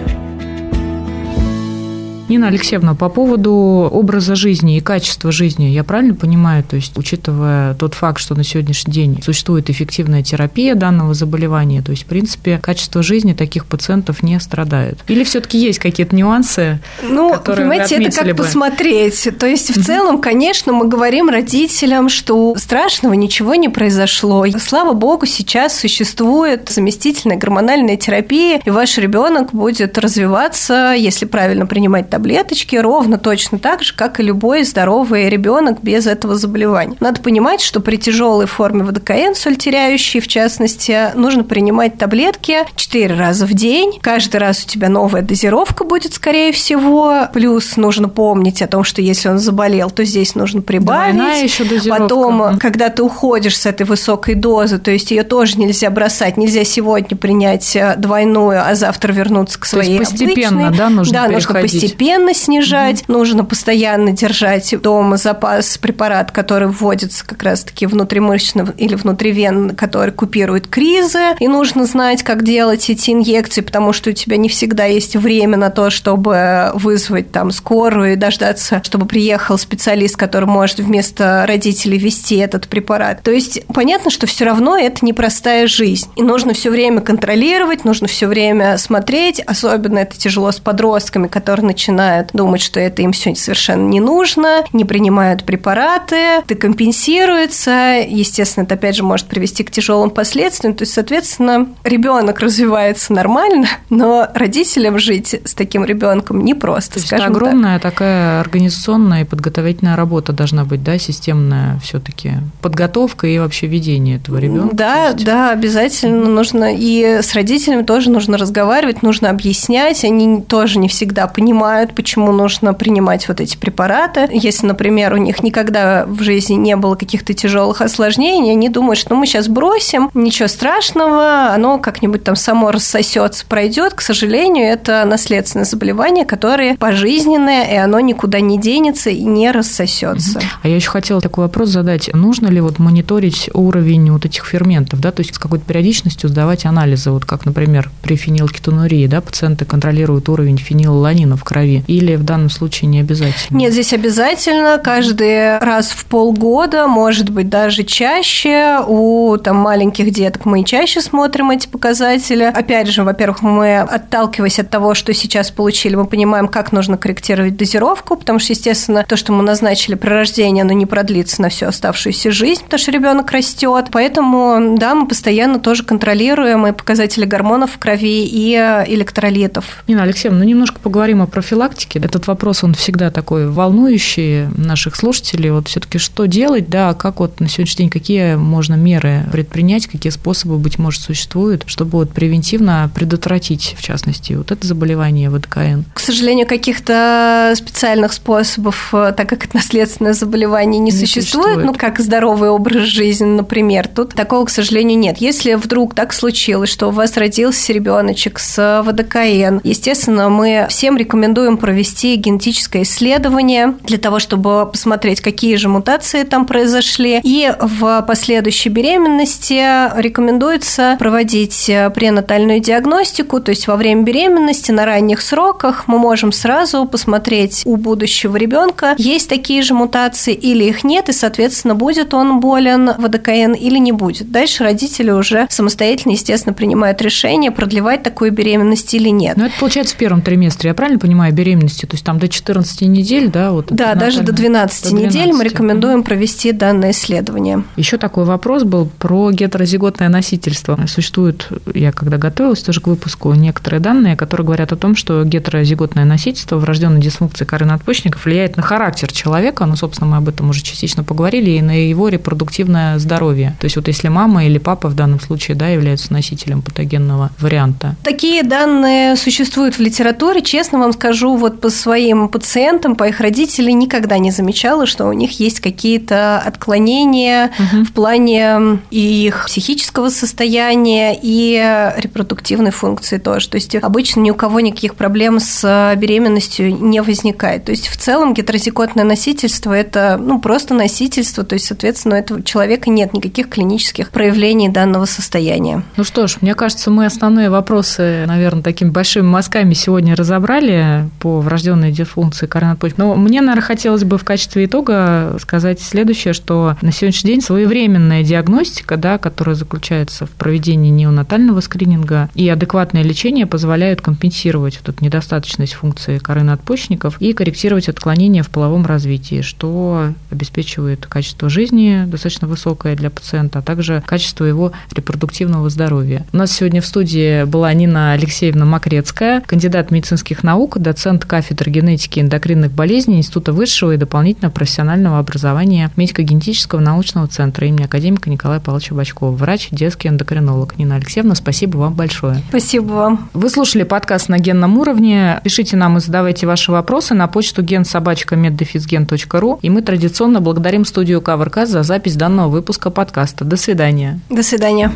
Нина 2.27 2.47
Алексеевна, 2.47 2.95
по 2.95 3.09
поводу 3.09 3.51
образа 3.53 4.33
жизни 4.35 4.77
и 4.77 4.79
качества 4.79 5.31
жизни, 5.31 5.65
я 5.65 5.83
правильно 5.83 6.15
понимаю, 6.15 6.63
то 6.63 6.75
есть 6.75 6.97
учитывая 6.97 7.75
тот 7.75 7.93
факт, 7.93 8.19
что 8.19 8.33
на 8.33 8.43
сегодняшний 8.43 8.91
день 8.91 9.19
существует 9.23 9.69
эффективная 9.69 10.23
терапия 10.23 10.73
данного 10.73 11.13
заболевания, 11.13 11.83
то 11.83 11.91
есть, 11.91 12.03
в 12.03 12.05
принципе, 12.07 12.57
качество 12.57 13.03
жизни 13.03 13.33
таких 13.33 13.67
пациентов 13.67 14.23
не 14.23 14.39
страдает? 14.39 14.97
Или 15.07 15.23
все-таки 15.23 15.59
есть 15.59 15.77
какие-то 15.77 16.15
нюансы, 16.15 16.79
Ну, 17.03 17.37
понимаете, 17.45 18.03
это 18.03 18.17
как 18.17 18.27
бы? 18.35 18.43
посмотреть. 18.43 19.29
То 19.37 19.45
есть, 19.45 19.75
в 19.75 19.85
целом, 19.85 20.19
конечно, 20.19 20.73
мы 20.73 20.87
говорим 20.87 21.29
родителям, 21.29 22.09
что 22.09 22.55
страшного 22.57 23.13
ничего 23.13 23.53
не 23.53 23.69
произошло. 23.69 24.47
Слава 24.59 24.93
богу, 24.93 25.27
сейчас 25.27 25.79
существует 25.79 26.69
заместительная 26.69 27.37
гормональная 27.37 27.97
терапия, 27.97 28.61
и 28.65 28.69
ваш 28.71 28.97
ребенок 28.97 29.51
будет 29.53 29.95
развиваться, 29.99 30.95
если 30.97 31.25
правильно 31.25 31.67
принимать 31.67 32.09
таблеточки 32.15 32.77
ровно 32.77 33.17
точно 33.17 33.59
так 33.59 33.83
же, 33.83 33.93
как 33.93 34.21
и 34.21 34.23
любой 34.23 34.63
здоровый 34.63 35.27
ребенок 35.27 35.79
без 35.81 36.07
этого 36.07 36.37
заболевания. 36.37 36.95
Надо 37.01 37.21
понимать, 37.21 37.59
что 37.59 37.81
при 37.81 37.97
тяжелой 37.97 38.45
форме 38.45 38.85
ВДКН, 38.85 39.35
соль 39.35 39.57
теряющей 39.57 40.21
в 40.21 40.27
частности, 40.29 41.11
нужно 41.15 41.43
принимать 41.43 41.97
таблетки 41.97 42.59
4 42.77 43.15
раза 43.15 43.45
в 43.45 43.53
день. 43.53 43.99
Каждый 44.01 44.37
раз 44.37 44.63
у 44.63 44.67
тебя 44.67 44.87
новая 44.87 45.23
дозировка 45.23 45.83
будет, 45.83 46.13
скорее 46.13 46.53
всего. 46.53 47.27
Плюс 47.33 47.75
нужно 47.75 48.07
помнить 48.07 48.61
о 48.61 48.67
том, 48.67 48.85
что 48.85 49.01
если 49.01 49.27
он 49.27 49.39
заболел, 49.39 49.91
то 49.91 50.05
здесь 50.05 50.35
нужно 50.35 50.61
прибавить. 50.61 51.15
Двойная 51.17 51.43
еще 51.43 51.65
дозировка. 51.65 52.03
Потом, 52.03 52.59
когда 52.59 52.87
ты 52.87 53.03
уходишь 53.03 53.57
с 53.57 53.65
этой 53.65 53.85
высокой 53.85 54.35
дозы, 54.35 54.79
то 54.79 54.89
есть 54.89 55.11
ее 55.11 55.23
тоже 55.23 55.57
нельзя 55.57 55.89
бросать, 55.89 56.37
нельзя 56.37 56.63
сегодня 56.63 57.17
принять 57.17 57.75
э, 57.75 57.95
двойную, 57.97 58.65
а 58.65 58.73
завтра 58.73 59.11
вернуться 59.11 59.59
к 59.59 59.65
своей 59.65 59.97
то 59.97 60.03
есть 60.03 60.11
постепенно, 60.11 60.67
обычной. 60.67 60.77
да, 60.77 60.89
нужно 60.89 61.13
Да, 61.13 61.27
нужно 61.27 61.53
постепенно 61.55 62.04
снижать, 62.33 63.03
угу. 63.03 63.19
нужно 63.19 63.43
постоянно 63.43 64.11
держать 64.11 64.73
дома 64.81 65.17
запас 65.17 65.77
препарат, 65.77 66.31
который 66.31 66.67
вводится 66.67 67.25
как 67.25 67.43
раз-таки 67.43 67.85
внутримышечно 67.85 68.73
или 68.77 68.95
внутривенно, 68.95 69.73
который 69.73 70.11
купирует 70.11 70.67
кризы, 70.67 71.35
и 71.39 71.47
нужно 71.47 71.85
знать, 71.85 72.23
как 72.23 72.43
делать 72.43 72.89
эти 72.89 73.11
инъекции, 73.11 73.61
потому 73.61 73.93
что 73.93 74.11
у 74.11 74.13
тебя 74.13 74.37
не 74.37 74.49
всегда 74.49 74.85
есть 74.85 75.15
время 75.15 75.57
на 75.57 75.69
то, 75.69 75.89
чтобы 75.89 76.71
вызвать 76.73 77.31
там 77.31 77.51
скорую 77.51 78.13
и 78.13 78.15
дождаться, 78.15 78.81
чтобы 78.83 79.05
приехал 79.05 79.57
специалист, 79.57 80.15
который 80.15 80.45
может 80.45 80.79
вместо 80.79 81.45
родителей 81.47 81.97
вести 81.97 82.37
этот 82.37 82.67
препарат. 82.67 83.23
То 83.23 83.31
есть 83.31 83.65
понятно, 83.73 84.11
что 84.11 84.27
все 84.27 84.45
равно 84.45 84.77
это 84.77 85.05
непростая 85.05 85.67
жизнь, 85.67 86.09
и 86.15 86.23
нужно 86.23 86.53
все 86.53 86.69
время 86.69 87.01
контролировать, 87.01 87.85
нужно 87.85 88.07
все 88.07 88.27
время 88.27 88.77
смотреть, 88.77 89.39
особенно 89.39 89.99
это 89.99 90.17
тяжело 90.17 90.51
с 90.51 90.59
подростками, 90.59 91.27
которые 91.27 91.65
начинают 91.65 91.94
думать, 92.33 92.61
что 92.61 92.79
это 92.79 93.01
им 93.01 93.11
все 93.11 93.35
совершенно 93.35 93.87
не 93.87 93.99
нужно, 93.99 94.63
не 94.73 94.85
принимают 94.85 95.43
препараты, 95.43 96.15
это 96.15 96.55
компенсируется, 96.55 98.03
естественно, 98.07 98.63
это 98.65 98.75
опять 98.75 98.95
же 98.95 99.03
может 99.03 99.27
привести 99.27 99.63
к 99.63 99.71
тяжелым 99.71 100.09
последствиям, 100.09 100.75
то 100.75 100.83
есть, 100.83 100.93
соответственно, 100.93 101.67
ребенок 101.83 102.39
развивается 102.39 103.13
нормально, 103.13 103.67
но 103.89 104.27
родителям 104.33 104.99
жить 104.99 105.35
с 105.43 105.53
таким 105.53 105.85
ребенком 105.85 106.43
непросто, 106.43 106.95
то 106.95 106.99
скажем 107.07 107.31
это 107.31 107.37
огромная 107.37 107.79
так. 107.79 107.93
такая 107.93 108.39
организационная 108.41 109.21
и 109.21 109.25
подготовительная 109.25 109.95
работа 109.95 110.33
должна 110.33 110.65
быть, 110.65 110.83
да, 110.83 110.97
системная 110.97 111.79
все-таки 111.79 112.33
подготовка 112.61 113.27
и 113.27 113.39
вообще 113.39 113.67
ведение 113.67 114.17
этого 114.17 114.37
ребенка. 114.37 114.75
Да, 114.75 115.07
есть... 115.09 115.25
да, 115.25 115.51
обязательно 115.51 116.29
нужно 116.29 116.73
и 116.75 117.21
с 117.21 117.33
родителями 117.33 117.83
тоже 117.83 118.09
нужно 118.09 118.37
разговаривать, 118.37 119.01
нужно 119.01 119.29
объяснять, 119.29 120.03
они 120.03 120.41
тоже 120.41 120.79
не 120.79 120.87
всегда 120.87 121.27
понимают, 121.27 121.84
почему 121.93 122.31
нужно 122.31 122.73
принимать 122.73 123.27
вот 123.27 123.39
эти 123.41 123.57
препараты. 123.57 124.27
Если, 124.31 124.65
например, 124.65 125.13
у 125.13 125.17
них 125.17 125.43
никогда 125.43 126.05
в 126.07 126.21
жизни 126.21 126.55
не 126.55 126.75
было 126.75 126.95
каких-то 126.95 127.33
тяжелых 127.33 127.81
осложнений, 127.81 128.51
они 128.51 128.69
думают, 128.69 128.99
что 128.99 129.15
мы 129.15 129.27
сейчас 129.27 129.47
бросим, 129.47 130.09
ничего 130.13 130.47
страшного, 130.47 131.49
оно 131.53 131.77
как-нибудь 131.77 132.23
там 132.23 132.35
само 132.35 132.71
рассосется, 132.71 133.45
пройдет. 133.47 133.93
К 133.93 134.01
сожалению, 134.01 134.65
это 134.65 135.03
наследственное 135.05 135.65
заболевание, 135.65 136.25
которое 136.25 136.75
пожизненное, 136.77 137.65
и 137.65 137.75
оно 137.75 137.99
никуда 137.99 138.39
не 138.39 138.59
денется 138.59 139.09
и 139.09 139.23
не 139.23 139.51
рассосется. 139.51 140.41
А 140.61 140.67
я 140.67 140.75
еще 140.75 140.89
хотела 140.89 141.21
такой 141.21 141.45
вопрос 141.45 141.69
задать. 141.69 142.09
Нужно 142.13 142.47
ли 142.47 142.61
вот 142.61 142.79
мониторить 142.79 143.49
уровень 143.53 144.11
вот 144.11 144.25
этих 144.25 144.45
ферментов, 144.45 144.99
да, 144.99 145.11
то 145.11 145.21
есть 145.21 145.35
с 145.35 145.39
какой-то 145.39 145.65
периодичностью 145.65 146.29
сдавать 146.29 146.65
анализы, 146.65 147.11
вот 147.11 147.25
как, 147.25 147.45
например, 147.45 147.91
при 148.01 148.15
фенилкетонурии, 148.15 149.07
да, 149.07 149.21
пациенты 149.21 149.65
контролируют 149.65 150.29
уровень 150.29 150.57
фенилланина 150.57 151.37
в 151.37 151.43
крови, 151.43 151.74
или 151.87 152.15
в 152.15 152.23
данном 152.23 152.49
случае 152.49 152.89
не 152.89 152.99
обязательно? 152.99 153.57
Нет, 153.57 153.73
здесь 153.73 153.93
обязательно, 153.93 154.77
каждый 154.77 155.57
раз 155.59 155.91
в 155.91 156.05
полгода, 156.05 156.87
может 156.87 157.29
быть, 157.29 157.49
даже 157.49 157.83
чаще, 157.83 158.79
у 158.87 159.37
там 159.37 159.57
маленьких 159.57 160.11
деток 160.11 160.45
мы 160.45 160.63
чаще 160.63 161.01
смотрим 161.01 161.51
эти 161.51 161.67
показатели. 161.67 162.43
Опять 162.43 162.87
же, 162.87 163.03
во-первых, 163.03 163.41
мы, 163.41 163.79
отталкиваясь 163.79 164.59
от 164.59 164.69
того, 164.69 164.93
что 164.93 165.13
сейчас 165.13 165.51
получили, 165.51 165.95
мы 165.95 166.05
понимаем, 166.05 166.47
как 166.47 166.71
нужно 166.71 166.97
корректировать 166.97 167.57
дозировку, 167.57 168.15
потому 168.15 168.39
что, 168.39 168.53
естественно, 168.53 169.03
то, 169.07 169.15
что 169.15 169.33
мы 169.33 169.43
назначили 169.43 169.95
при 169.95 170.09
рождении, 170.09 170.61
оно 170.61 170.73
не 170.73 170.85
продлится 170.85 171.41
на 171.41 171.49
всю 171.49 171.67
оставшуюся 171.67 172.31
жизнь, 172.31 172.63
потому 172.63 172.79
что 172.79 172.91
ребенок 172.91 173.31
растет. 173.31 173.87
Поэтому, 173.91 174.77
да, 174.77 174.95
мы 174.95 175.07
постоянно 175.07 175.59
тоже 175.59 175.83
контролируем 175.83 176.67
и 176.67 176.71
показатели 176.71 177.25
гормонов 177.25 177.71
в 177.71 177.77
крови, 177.77 178.25
и 178.25 178.53
электролитов. 178.87 179.83
Нина 179.87 180.03
Алексеевна, 180.03 180.39
ну 180.39 180.45
немножко 180.45 180.79
поговорим 180.79 181.21
о 181.21 181.27
профилактике. 181.27 181.64
Этот 182.03 182.27
вопрос, 182.27 182.63
он 182.63 182.73
всегда 182.73 183.11
такой 183.11 183.49
волнующий 183.49 184.47
наших 184.55 184.95
слушателей. 184.95 185.51
Вот 185.51 185.67
все-таки 185.67 185.97
что 185.97 186.25
делать, 186.25 186.69
да, 186.69 186.93
как 186.93 187.19
вот 187.19 187.39
на 187.39 187.47
сегодняшний 187.47 187.85
день, 187.85 187.89
какие 187.89 188.35
можно 188.35 188.75
меры 188.75 189.25
предпринять, 189.31 189.87
какие 189.87 190.11
способы, 190.11 190.57
быть 190.57 190.79
может, 190.79 191.01
существуют, 191.01 191.63
чтобы 191.67 191.99
вот 191.99 192.11
превентивно 192.11 192.89
предотвратить, 192.93 193.75
в 193.77 193.83
частности, 193.83 194.33
вот 194.33 194.51
это 194.51 194.65
заболевание 194.65 195.29
ВДКН? 195.29 195.83
К 195.93 195.99
сожалению, 195.99 196.47
каких-то 196.47 197.53
специальных 197.55 198.13
способов, 198.13 198.93
э, 198.93 199.13
так 199.15 199.29
как 199.29 199.45
это 199.45 199.55
наследственное 199.55 200.13
заболевание, 200.13 200.79
не, 200.79 200.91
не 200.91 200.91
существует, 200.91 201.45
существует, 201.45 201.65
ну, 201.65 201.73
как 201.73 201.99
здоровый 201.99 202.49
образ 202.49 202.83
жизни, 202.83 203.25
например, 203.25 203.87
тут 203.87 204.13
такого, 204.13 204.45
к 204.45 204.49
сожалению, 204.49 204.97
нет. 204.97 205.17
Если 205.17 205.53
вдруг 205.55 205.93
так 205.93 206.13
случилось, 206.13 206.69
что 206.69 206.87
у 206.87 206.91
вас 206.91 207.17
родился 207.17 207.73
ребеночек 207.73 208.39
с 208.39 208.83
ВДКН, 208.85 209.59
естественно, 209.63 210.29
мы 210.29 210.67
всем 210.69 210.97
рекомендуем 210.97 211.54
провести 211.57 212.15
генетическое 212.15 212.83
исследование 212.83 213.75
для 213.83 213.97
того, 213.97 214.19
чтобы 214.19 214.69
посмотреть, 214.71 215.21
какие 215.21 215.55
же 215.55 215.69
мутации 215.69 216.23
там 216.23 216.45
произошли. 216.45 217.19
И 217.23 217.51
в 217.59 218.03
последующей 218.07 218.69
беременности 218.69 219.99
рекомендуется 219.99 220.95
проводить 220.99 221.71
пренатальную 221.93 222.59
диагностику, 222.59 223.39
то 223.39 223.49
есть 223.49 223.67
во 223.67 223.75
время 223.75 224.03
беременности 224.03 224.71
на 224.71 224.85
ранних 224.85 225.21
сроках 225.21 225.87
мы 225.87 225.97
можем 225.97 226.31
сразу 226.31 226.85
посмотреть 226.85 227.63
у 227.65 227.75
будущего 227.75 228.35
ребенка, 228.37 228.95
есть 228.97 229.29
такие 229.29 229.61
же 229.61 229.73
мутации 229.73 230.33
или 230.33 230.63
их 230.65 230.83
нет, 230.83 231.09
и, 231.09 231.11
соответственно, 231.11 231.75
будет 231.75 232.13
он 232.13 232.39
болен 232.39 232.91
ВДКН 232.97 233.53
или 233.53 233.77
не 233.77 233.91
будет. 233.91 234.31
Дальше 234.31 234.63
родители 234.63 235.11
уже 235.11 235.47
самостоятельно, 235.49 236.13
естественно, 236.13 236.53
принимают 236.53 237.01
решение, 237.01 237.51
продлевать 237.51 238.03
такую 238.03 238.31
беременность 238.31 238.93
или 238.93 239.09
нет. 239.09 239.37
Но 239.37 239.45
это 239.45 239.55
получается 239.59 239.95
в 239.95 239.97
первом 239.97 240.21
триместре, 240.21 240.69
я 240.69 240.73
правильно 240.73 240.99
понимаю, 240.99 241.33
беременности? 241.35 241.85
То 241.85 241.93
есть 241.93 242.05
там 242.05 242.19
до 242.19 242.27
14 242.27 242.81
недель, 242.81 243.29
да? 243.29 243.51
Вот 243.51 243.67
да, 243.69 243.95
даже 243.95 244.21
до 244.21 244.31
12, 244.31 244.83
до 244.83 244.89
12 244.89 245.15
недель 245.15 245.33
мы 245.33 245.43
рекомендуем 245.43 246.03
провести 246.03 246.51
данное 246.51 246.91
исследование. 246.91 247.63
Еще 247.75 247.97
такой 247.97 248.25
вопрос 248.25 248.63
был 248.63 248.89
про 248.99 249.31
гетерозиготное 249.31 250.09
носительство. 250.09 250.79
Существует, 250.87 251.47
я 251.73 251.91
когда 251.91 252.17
готовилась 252.17 252.61
тоже 252.61 252.81
к 252.81 252.87
выпуску, 252.87 253.33
некоторые 253.33 253.79
данные, 253.79 254.15
которые 254.15 254.45
говорят 254.45 254.71
о 254.71 254.75
том, 254.75 254.95
что 254.95 255.23
гетерозиготное 255.23 256.05
носительство, 256.05 256.57
врожденной 256.57 257.01
дисфункции 257.01 257.45
коры 257.45 257.65
надпочечников 257.65 258.25
влияет 258.25 258.57
на 258.57 258.63
характер 258.63 259.11
человека, 259.11 259.65
ну, 259.65 259.75
собственно, 259.75 260.09
мы 260.09 260.17
об 260.17 260.29
этом 260.29 260.49
уже 260.49 260.63
частично 260.63 261.03
поговорили, 261.03 261.51
и 261.51 261.61
на 261.61 261.87
его 261.87 262.09
репродуктивное 262.09 262.97
здоровье. 262.99 263.55
То 263.59 263.65
есть 263.65 263.75
вот 263.75 263.87
если 263.87 264.07
мама 264.07 264.45
или 264.45 264.57
папа 264.57 264.89
в 264.89 264.95
данном 264.95 265.19
случае, 265.19 265.55
да, 265.55 265.67
являются 265.67 266.13
носителем 266.13 266.61
патогенного 266.61 267.31
варианта. 267.39 267.95
Такие 268.03 268.43
данные 268.43 269.15
существуют 269.15 269.75
в 269.75 269.79
литературе. 269.79 270.41
Честно 270.41 270.79
вам 270.79 270.93
скажу, 270.93 271.24
вот 271.35 271.61
по 271.61 271.69
своим 271.69 272.29
пациентам, 272.29 272.95
по 272.95 273.05
их 273.05 273.19
родителям 273.19 273.79
никогда 273.79 274.17
не 274.17 274.31
замечала, 274.31 274.85
что 274.85 275.05
у 275.05 275.13
них 275.13 275.39
есть 275.39 275.59
какие-то 275.59 276.39
отклонения 276.39 277.51
угу. 277.57 277.83
в 277.83 277.91
плане 277.91 278.79
и 278.91 279.25
их 279.25 279.45
психического 279.47 280.09
состояния, 280.09 281.17
и 281.19 281.91
репродуктивной 281.97 282.71
функции 282.71 283.17
тоже. 283.17 283.49
То 283.49 283.55
есть 283.55 283.75
обычно 283.75 284.21
ни 284.21 284.31
у 284.31 284.35
кого 284.35 284.59
никаких 284.59 284.95
проблем 284.95 285.39
с 285.39 285.95
беременностью 285.97 286.75
не 286.75 287.01
возникает. 287.01 287.65
То 287.65 287.71
есть 287.71 287.87
в 287.87 287.97
целом 287.97 288.33
гетерозиготное 288.33 289.03
носительство– 289.03 289.73
это 289.73 290.17
ну, 290.21 290.39
просто 290.39 290.73
носительство, 290.73 291.43
то 291.43 291.53
есть, 291.53 291.65
соответственно, 291.65 292.15
у 292.15 292.19
этого 292.19 292.43
человека 292.43 292.89
нет 292.89 293.13
никаких 293.13 293.49
клинических 293.49 294.09
проявлений 294.09 294.69
данного 294.69 295.05
состояния. 295.05 295.83
Ну 295.97 296.03
что 296.03 296.27
ж, 296.27 296.37
мне 296.41 296.55
кажется, 296.55 296.91
мы 296.91 297.05
основные 297.05 297.49
вопросы, 297.49 298.25
наверное, 298.27 298.63
такими 298.63 298.89
большими 298.89 299.23
мазками 299.23 299.73
сегодня 299.73 300.15
разобрали. 300.15 301.09
По 301.19 301.41
врожденной 301.41 301.91
дисфункции 301.91 302.45
коры 302.45 302.67
надпочечника. 302.67 303.03
Но 303.03 303.15
мне, 303.15 303.41
наверное, 303.41 303.63
хотелось 303.63 304.03
бы 304.03 304.17
в 304.17 304.23
качестве 304.23 304.65
итога 304.65 305.37
сказать 305.39 305.81
следующее, 305.81 306.33
что 306.33 306.77
на 306.81 306.91
сегодняшний 306.91 307.31
день 307.31 307.41
своевременная 307.41 308.23
диагностика, 308.23 308.97
да, 308.97 309.17
которая 309.17 309.55
заключается 309.55 310.25
в 310.25 310.31
проведении 310.31 310.89
неонатального 310.89 311.61
скрининга 311.61 312.29
и 312.35 312.47
адекватное 312.49 313.03
лечение 313.03 313.45
позволяют 313.45 314.01
компенсировать 314.01 314.79
вот 314.79 314.89
эту 314.89 315.03
недостаточность 315.03 315.73
функции 315.73 316.17
коры 316.17 316.43
надпочечников 316.43 317.21
и 317.21 317.33
корректировать 317.33 317.89
отклонения 317.89 318.43
в 318.43 318.49
половом 318.49 318.85
развитии, 318.85 319.41
что 319.41 320.13
обеспечивает 320.31 321.05
качество 321.07 321.49
жизни 321.49 322.03
достаточно 322.05 322.47
высокое 322.47 322.95
для 322.95 323.09
пациента, 323.09 323.59
а 323.59 323.61
также 323.61 324.03
качество 324.05 324.45
его 324.45 324.71
репродуктивного 324.93 325.69
здоровья. 325.69 326.25
У 326.33 326.37
нас 326.37 326.51
сегодня 326.51 326.81
в 326.81 326.85
студии 326.85 327.43
была 327.45 327.73
Нина 327.73 328.13
Алексеевна 328.13 328.65
Макрецкая, 328.65 329.41
кандидат 329.41 329.91
медицинских 329.91 330.43
наук, 330.43 330.77
доцент 330.77 331.04
кафедры 331.27 331.71
генетики 331.71 332.19
и 332.19 332.21
эндокринных 332.21 332.71
болезней 332.71 333.17
Института 333.17 333.53
высшего 333.53 333.93
и 333.93 333.97
дополнительного 333.97 334.51
профессионального 334.51 335.19
образования 335.19 335.91
медико-генетического 335.95 336.79
научного 336.79 337.27
центра 337.27 337.67
имени 337.67 337.83
академика 337.83 338.29
Николая 338.29 338.59
Павловича 338.59 338.95
Бачкова, 338.95 339.35
врач, 339.35 339.69
детский 339.71 340.09
эндокринолог. 340.09 340.77
Нина 340.77 340.95
Алексеевна, 340.95 341.35
спасибо 341.35 341.77
вам 341.77 341.93
большое. 341.93 342.41
Спасибо 342.49 342.91
вам. 342.91 343.29
Вы 343.33 343.49
слушали 343.49 343.83
подкаст 343.83 344.29
на 344.29 344.39
генном 344.39 344.77
уровне. 344.77 345.39
Пишите 345.43 345.77
нам 345.77 345.97
и 345.97 345.99
задавайте 345.99 346.47
ваши 346.47 346.71
вопросы 346.71 347.13
на 347.13 347.27
почту 347.27 347.61
генсобачка.меддефисген.ру. 347.61 349.59
И 349.61 349.69
мы 349.69 349.81
традиционно 349.81 350.41
благодарим 350.41 350.85
студию 350.85 351.21
КВРК 351.21 351.65
за 351.65 351.83
запись 351.83 352.15
данного 352.15 352.49
выпуска 352.49 352.89
подкаста. 352.89 353.45
До 353.45 353.57
свидания. 353.57 354.19
До 354.29 354.43
свидания. 354.43 354.91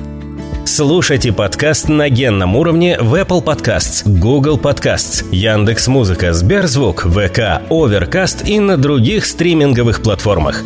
Слушайте 0.66 1.34
подкаст 1.34 1.90
на 1.90 2.10
генном 2.10 2.56
уровне 2.56 2.98
в 3.00 3.16
Apple 3.16 3.44
Podcasts, 3.44 4.04
Google 4.06 4.58
Podcasts, 4.58 5.26
Яндекс.Музыка, 5.32 6.34
Сберзвук, 6.34 7.04
ВК, 7.04 7.62
Overcast 7.70 8.46
и 8.46 8.60
на 8.60 8.78
других 8.78 9.26
стриминговых 9.26 10.04
платформах. 10.04 10.64